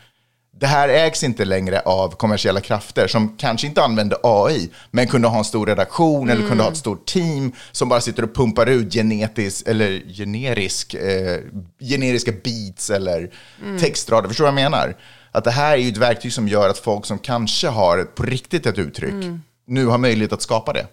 [0.60, 5.28] Det här ägs inte längre av kommersiella krafter som kanske inte använder AI, men kunde
[5.28, 8.66] ha en stor redaktion eller kunde ha ett stort team som bara sitter och pumpar
[8.66, 11.40] ut genetisk, eller generisk, eh,
[11.80, 13.30] generiska beats eller
[13.80, 14.28] textrader.
[14.28, 14.96] Förstår du vad jag menar?
[15.32, 18.22] Att det här är ju ett verktyg som gör att folk som kanske har på
[18.22, 19.14] riktigt ett uttryck
[19.66, 20.86] nu har möjlighet att skapa det.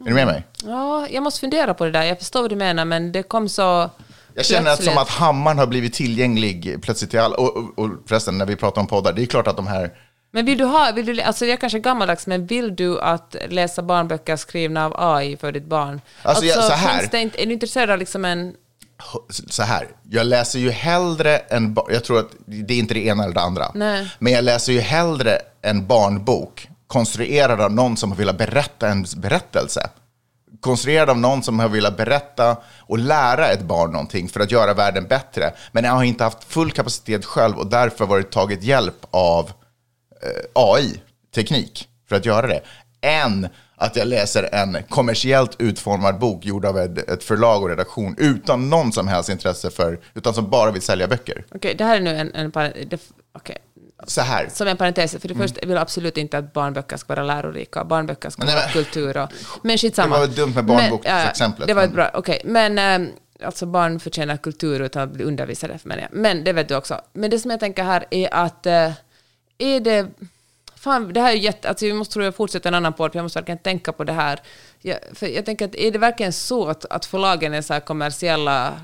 [0.00, 0.44] Är du med mig?
[0.64, 2.02] Ja, jag måste fundera på det där.
[2.02, 3.90] Jag förstår vad du menar, men det kom så...
[4.34, 7.36] Jag känner att som att hammaren har blivit tillgänglig plötsligt till alla.
[7.36, 9.90] Och, och, och förresten, när vi pratar om poddar, det är klart att de här...
[10.30, 13.36] Men vill du ha, vill du, alltså jag är kanske gammaldags, men vill du att
[13.48, 16.00] läsa barnböcker skrivna av AI för ditt barn?
[16.22, 16.98] Alltså, jag- så här.
[16.98, 18.54] finns det inte, är du intresserad av liksom en...
[19.28, 21.76] Så här, jag läser ju hellre en...
[21.88, 23.70] Jag tror att det är inte det ena eller det andra.
[23.74, 24.10] Nej.
[24.18, 29.06] Men jag läser ju hellre en barnbok konstruerad av någon som har velat berätta en
[29.16, 29.90] berättelse.
[30.60, 34.74] Konstruerad av någon som har velat berätta och lära ett barn någonting för att göra
[34.74, 35.52] världen bättre.
[35.72, 39.50] Men jag har inte haft full kapacitet själv och därför varit tagit hjälp av
[40.22, 41.00] eh, AI,
[41.34, 42.60] teknik, för att göra det.
[43.00, 48.70] Än att jag läser en kommersiellt utformad bok gjord av ett, förlag och redaktion utan
[48.70, 51.44] någon som helst intresse för, utan som bara vill sälja böcker.
[51.54, 52.34] Okej, det här är nu en...
[52.34, 52.50] en
[52.88, 53.00] det,
[53.32, 53.56] okej.
[54.06, 54.48] Så här.
[54.52, 57.84] Som en parentes, för det första jag vill absolut inte att barnböcker ska vara lärorika.
[57.84, 59.30] Barnböcker ska Men vara men- kultur och...
[59.62, 60.14] Men skitsamma.
[60.14, 62.42] Det var dumt med barnboksexemplet, det var ett bra, okej.
[62.44, 63.08] Men eh,
[63.44, 66.10] alltså barn förtjänar kultur utan att bli undervisade, menar jag.
[66.12, 67.00] Men det vet du också.
[67.12, 68.92] Men det som jag tänker här är att eh,
[69.58, 70.06] är det...
[70.86, 71.68] Fan, det här är jätte...
[71.68, 74.04] Alltså vi måste tror jag fortsätta en annan podd, för jag måste verkligen tänka på
[74.04, 74.40] det här.
[74.80, 77.80] Jag, för jag tänker att är det verkligen så att, att förlagen är så här
[77.80, 78.80] kommersiella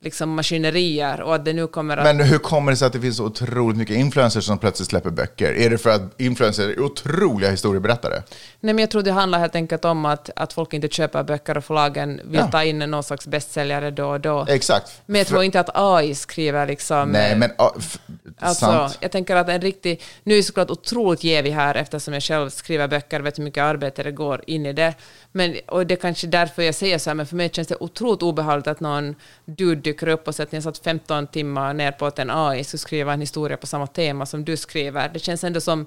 [0.00, 2.04] liksom maskinerier och att det nu kommer att...
[2.04, 5.10] Men hur kommer det sig att det finns så otroligt mycket influencers som plötsligt släpper
[5.10, 5.52] böcker?
[5.52, 8.14] Är det för att influencers är otroliga historieberättare?
[8.60, 11.56] Nej, men jag tror det handlar helt enkelt om att, att folk inte köper böcker
[11.56, 12.46] och förlagen vill Ja.
[12.50, 14.46] ta in någon slags bästsäljare då och då.
[14.48, 15.02] Exakt.
[15.06, 17.08] Men jag tror inte att AI skriver liksom...
[17.08, 17.98] Nej, men f-
[18.40, 18.98] Alltså, sant.
[19.00, 20.02] jag tänker att en riktig...
[20.22, 23.62] Nu är jag såklart otroligt jävig här eftersom jag själv skriver böcker, vet hur mycket
[23.62, 24.94] arbete det går in i det.
[25.32, 27.76] Men, och det är kanske därför jag säger så här, men för mig känns det
[27.80, 31.74] otroligt obehagligt att någon dude dyker upp och säger att ni har satt 15 timmar
[31.74, 35.08] ner på att en AI ska skriva en historia på samma tema som du skriver.
[35.08, 35.86] Det känns ändå som...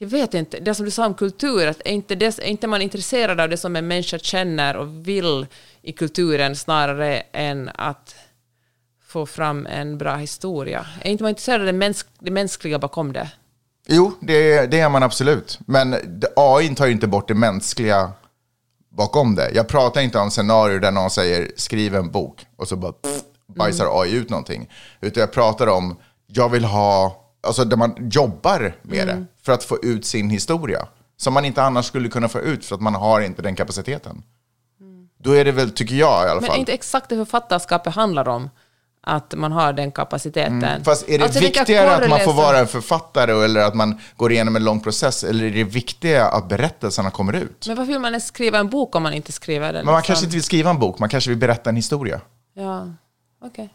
[0.00, 2.66] Jag vet inte, det som du sa om kultur, att är inte, det, är inte
[2.66, 5.46] man intresserad av det som en människa känner och vill
[5.82, 8.14] i kulturen snarare än att
[9.06, 10.86] få fram en bra historia?
[11.02, 13.30] Är inte man intresserad av det, mänsk, det mänskliga bakom det?
[13.88, 15.58] Jo, det, det är man absolut.
[15.66, 15.96] Men
[16.36, 18.12] AI tar ju inte bort det mänskliga
[18.98, 19.50] bakom det.
[19.54, 23.22] Jag pratar inte om scenarier där någon säger skriv en bok och så bara pff,
[23.58, 24.68] bajsar AI ut någonting.
[25.00, 25.96] Utan jag pratar om,
[26.26, 30.86] jag vill ha, alltså där man jobbar med det för att få ut sin historia.
[31.16, 34.22] Som man inte annars skulle kunna få ut för att man har inte den kapaciteten.
[35.20, 36.56] Då är det väl, tycker jag i alla Men fall.
[36.56, 38.50] är inte exakt det författarskapet handlar om?
[39.02, 40.64] Att man har den kapaciteten.
[40.64, 44.00] Mm, Fast är det Alltså, viktigare att man får vara en författare eller att man
[44.16, 45.24] går igenom en lång process?
[45.24, 47.64] Eller är det viktiga att berättelserna kommer ut?
[47.66, 49.74] Men varför vill man ens skriva en bok om man inte skriver den?
[49.74, 50.06] Men man liksom?
[50.06, 52.20] kanske inte vill skriva en bok, man kanske vill berätta en historia.
[52.54, 52.86] Ja,
[53.40, 53.74] okej.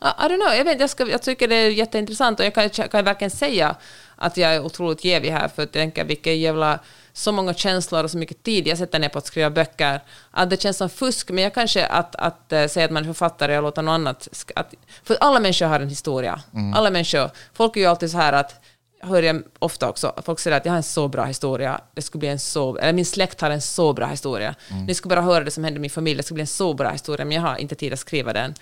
[0.00, 2.54] I I don't know, jag, vet, jag, ska, jag tycker det är jätteintressant och jag
[2.54, 3.76] kan, kan verkligen säga
[4.16, 6.78] att jag är otroligt jävig här för att tänker vilka jävla,
[7.12, 10.00] så många känslor och så mycket tid jag sätter ner på att skriva böcker.
[10.30, 13.06] Att det känns som fusk, men jag kanske att, att äh, säga att man är
[13.06, 14.28] författare och låta någon annat...
[14.54, 14.74] Att,
[15.04, 16.40] för alla människor har en historia.
[16.74, 17.30] Alla människor.
[17.52, 18.64] Folk är ju alltid så här att
[19.00, 22.20] hör jag ofta också, folk säger att jag har en så bra historia, det skulle
[22.20, 24.54] bli en så, eller min släkt har en så bra historia.
[24.86, 26.74] Ni ska bara höra det som händer i min familj, det skulle bli en så
[26.74, 28.54] bra historia, men jag har inte tid att skriva den.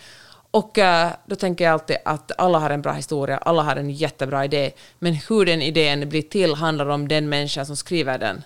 [0.51, 3.91] Och eh, då tänker jag alltid att alla har en bra historia, alla har en
[3.91, 8.43] jättebra idé, men hur den idén blir till handlar om den människa som skriver den.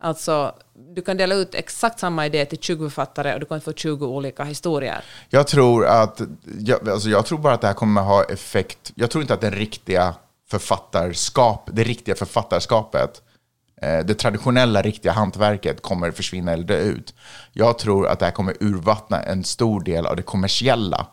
[0.00, 0.54] Alltså,
[0.94, 4.06] du kan dela ut exakt samma idé till 20 författare och du kan få 20
[4.06, 5.04] olika historier.
[5.30, 6.20] Jag tror att,
[6.58, 8.92] jag, alltså jag tror bara att det här kommer ha effekt.
[8.94, 10.14] Jag tror inte att den riktiga
[10.50, 13.22] författarskap, det riktiga författarskapet,
[13.82, 17.14] eh, det traditionella riktiga hantverket kommer försvinna eller dö ut.
[17.52, 21.06] Jag tror att det här kommer urvattna en stor del av det kommersiella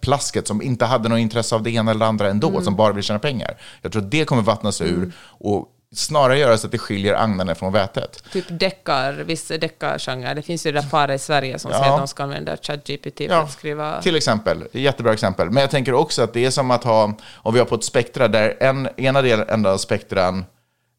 [0.00, 2.92] plasket som inte hade något intresse av det ena eller det andra ändå, som bara
[2.92, 3.58] vill tjäna pengar.
[3.82, 7.54] Jag tror att det kommer vattnas ur och snarare göra så att det skiljer agnarna
[7.54, 8.24] från vätet.
[8.32, 10.34] Typ deckar, viss deckargenre.
[10.34, 11.78] Det finns ju det där paret i Sverige som Ja.
[11.78, 14.02] säger att de ska använda ChatGPT för att skriva...
[14.02, 15.50] Till exempel, jättebra exempel.
[15.50, 17.84] Men jag tänker också att det är som att ha, om vi har på ett
[17.84, 20.44] spektra där en, ena delen enda av spektran,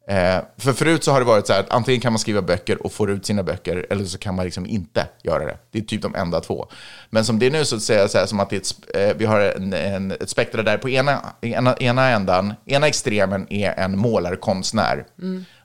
[0.08, 2.86] eh, för förut så har det varit så här att antingen kan man skriva böcker
[2.86, 5.58] och få ut sina böcker, eller så kan man liksom inte göra det.
[5.70, 6.68] Det är typ de enda två.
[7.10, 9.24] Men som det är nu så säger jag så här, som att ett, eh, vi
[9.24, 13.98] har en, en, ett spektra där på ena, ena, ena ändan, ena extremen är en
[13.98, 15.04] målarkonstnär.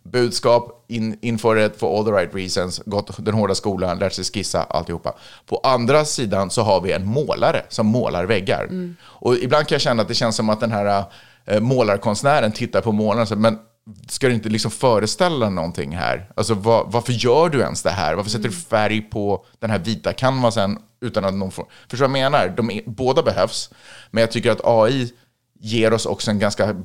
[0.04, 4.26] Budskap, in, inför det for all the right reasons, gått den hårda skolan, lärt sig
[4.26, 5.14] skissa, alltihopa.
[5.46, 8.70] På andra sidan så har vi en målare som målar väggar.
[9.02, 11.04] Och ibland kan jag känna att det känns som att den här
[11.46, 13.60] eh, målarkonstnären tittar på målaren och säger, men
[14.08, 16.32] ska du inte liksom föreställa någonting här?
[16.36, 18.16] Alltså vad, varför gör du ens det här?
[18.16, 21.66] Varför sätter du färg på den här vita canvasen utan att någon får...
[21.90, 22.54] Förstår du vad jag menar?
[22.58, 23.70] De är, båda behövs,
[24.12, 25.14] men jag tycker att AI
[25.60, 26.76] ger oss också en ganska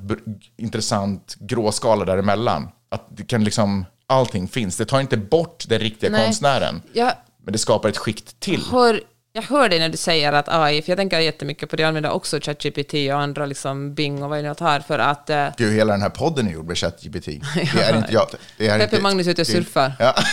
[0.57, 2.69] intressant gråskala däremellan.
[2.89, 4.77] Att det kan liksom, allting finns.
[4.77, 6.25] Det tar inte bort den riktiga Nej.
[6.25, 7.13] konstnären, Jag
[7.45, 8.63] men det skapar ett skikt till.
[8.71, 9.01] hör,
[9.37, 11.89] jag hör dig när du säger att AI, för jag tänker jättemycket på det, jag
[11.89, 15.49] använder också ChatGPT och andra liksom Bing och vad jag nu har för att eh,
[15.57, 17.27] Gud, hela den här podden är gjord med ChatGPT.
[17.75, 18.27] Det är inte jag.
[18.59, 19.93] Det är Peppe inte, Magnus är ute och surfar.
[19.99, 20.15] Ja.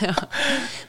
[0.00, 0.14] Ja.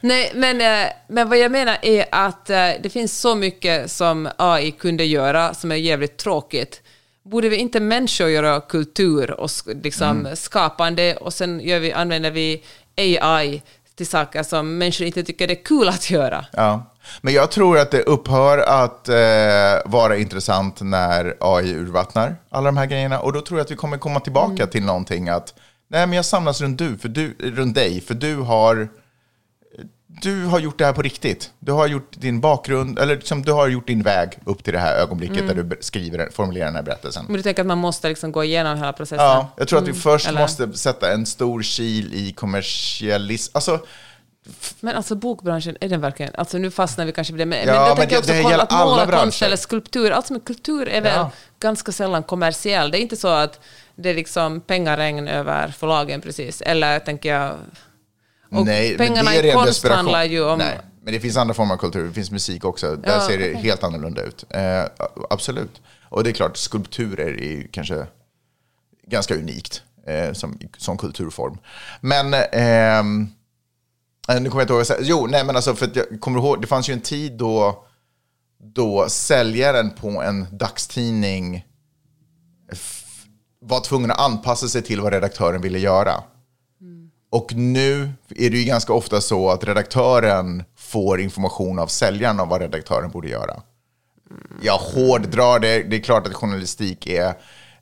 [0.00, 4.28] Nej, men, eh, men vad jag menar är att eh, det finns så mycket som
[4.38, 6.82] AI kunde göra som är jävligt tråkigt.
[7.24, 9.50] borde vi inte människor göra kultur och
[9.82, 10.36] liksom Mm.
[10.36, 12.62] skapande och sen gör vi, använder vi
[12.96, 13.62] AI
[13.96, 16.44] till saker som människor inte tycker det är kul att göra?
[16.52, 16.90] Ja.
[17.20, 22.76] Men jag tror att det upphör att eh, vara intressant när AI urvattnar alla de
[22.76, 23.20] här grejerna.
[23.20, 25.54] Och då tror jag att vi kommer komma tillbaka till någonting att
[25.88, 28.88] nej, men jag samlas runt, du, för du, runt dig, för du har,
[30.22, 31.50] du har gjort det här på riktigt.
[31.58, 34.78] Du har gjort din bakgrund, eller liksom, du har gjort din väg upp till det
[34.78, 37.24] här ögonblicket där du skriver, formulerar den här berättelsen.
[37.26, 39.24] Men du tänker att man måste liksom gå igenom hela processen?
[39.24, 43.56] Ja, jag tror att vi först Eller- måste sätta en stor kil i kommersialism.
[43.56, 43.80] Alltså,
[44.80, 46.34] Men alltså bokbranschen, är den verkligen...
[46.34, 48.48] Alltså nu fastnar vi kanske vid det, men, Ja, men jag men tänker det- också
[48.48, 50.10] det att måla konst eller skulptur.
[50.10, 51.30] Allt som är kultur är väl Ja.
[51.60, 52.90] ganska sällan kommersiell.
[52.90, 53.60] Det är inte så att
[53.96, 56.60] det är liksom pengaregn över förlagen precis.
[56.60, 57.54] Eller tänker jag...
[58.50, 59.96] Och Nej, pengarna men det är i konst desperation.
[59.96, 60.58] handlar ju om...
[60.58, 62.06] Nej, men det finns andra former av kultur.
[62.06, 62.96] Det finns musik också.
[62.96, 63.62] Där Ja, ser det okej.
[63.62, 64.44] helt annorlunda ut.
[64.50, 64.84] Eh,
[65.30, 65.80] absolut.
[66.02, 68.06] Och det är klart, skulpturer är ju kanske
[69.06, 71.58] ganska unikt eh, som, som kulturform.
[72.00, 72.34] Men...
[72.52, 73.28] ehm,
[74.28, 75.02] eh, nu kommer jag inte ihåg vad jag säger.
[75.04, 77.84] Jo, nej men alltså för att jag kommer ihåg, det fanns ju en tid då,
[78.62, 81.64] då säljaren på en dagstidning
[83.60, 86.22] var tvungen att anpassa sig till vad redaktören ville göra.
[87.34, 92.48] Och nu är det ju ganska ofta så att redaktören får information av säljaren om
[92.48, 93.62] vad redaktören borde göra.
[94.62, 95.82] Jag hårddrar det.
[95.82, 97.26] Det är klart att journalistik är,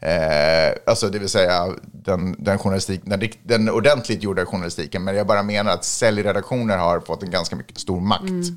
[0.01, 5.05] eh, alltså det vill säga den, den, journalistik, den, den ordentligt gjorda journalistiken.
[5.05, 8.49] Men jag bara menar att säljredaktioner har fått en ganska mycket stor makt.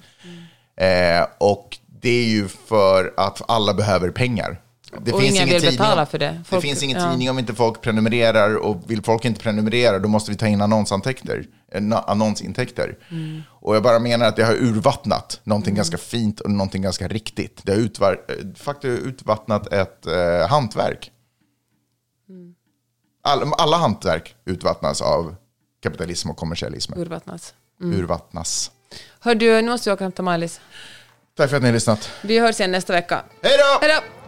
[0.78, 4.62] Eh, och det är ju för att alla behöver pengar.
[5.02, 6.26] Det Och ingen vill betala för det.
[6.26, 7.10] det Folk- finns ingen ja.
[7.10, 10.62] tidning om inte folk prenumererar och vill folk inte prenumerera då måste vi ta in
[10.62, 11.46] annonsintäkter.
[11.72, 12.98] eh, annonsintäkter.
[13.12, 13.42] Mm.
[13.50, 17.62] Och jag bara menar att det har urvattnat någonting ganska fint och någonting ganska riktigt.
[17.64, 21.12] Det har utvar, eh, faktiskt urvattnat ett eh, hantverk.
[22.30, 22.56] Mm.
[23.24, 25.36] All, alla hantverk utvattnas av
[25.84, 26.94] kapitalism och kommersialism.
[27.00, 27.54] Urvattnas.
[27.82, 28.72] Urvattnas.
[29.20, 30.62] Hör du, nu måste jag åka och hämta Maj-Lis.
[31.38, 32.10] Tack för att ni har lyssnat.
[32.22, 33.24] Vi hörs igen nästa vecka.
[33.42, 33.88] Hej då!
[33.88, 34.25] Hej då!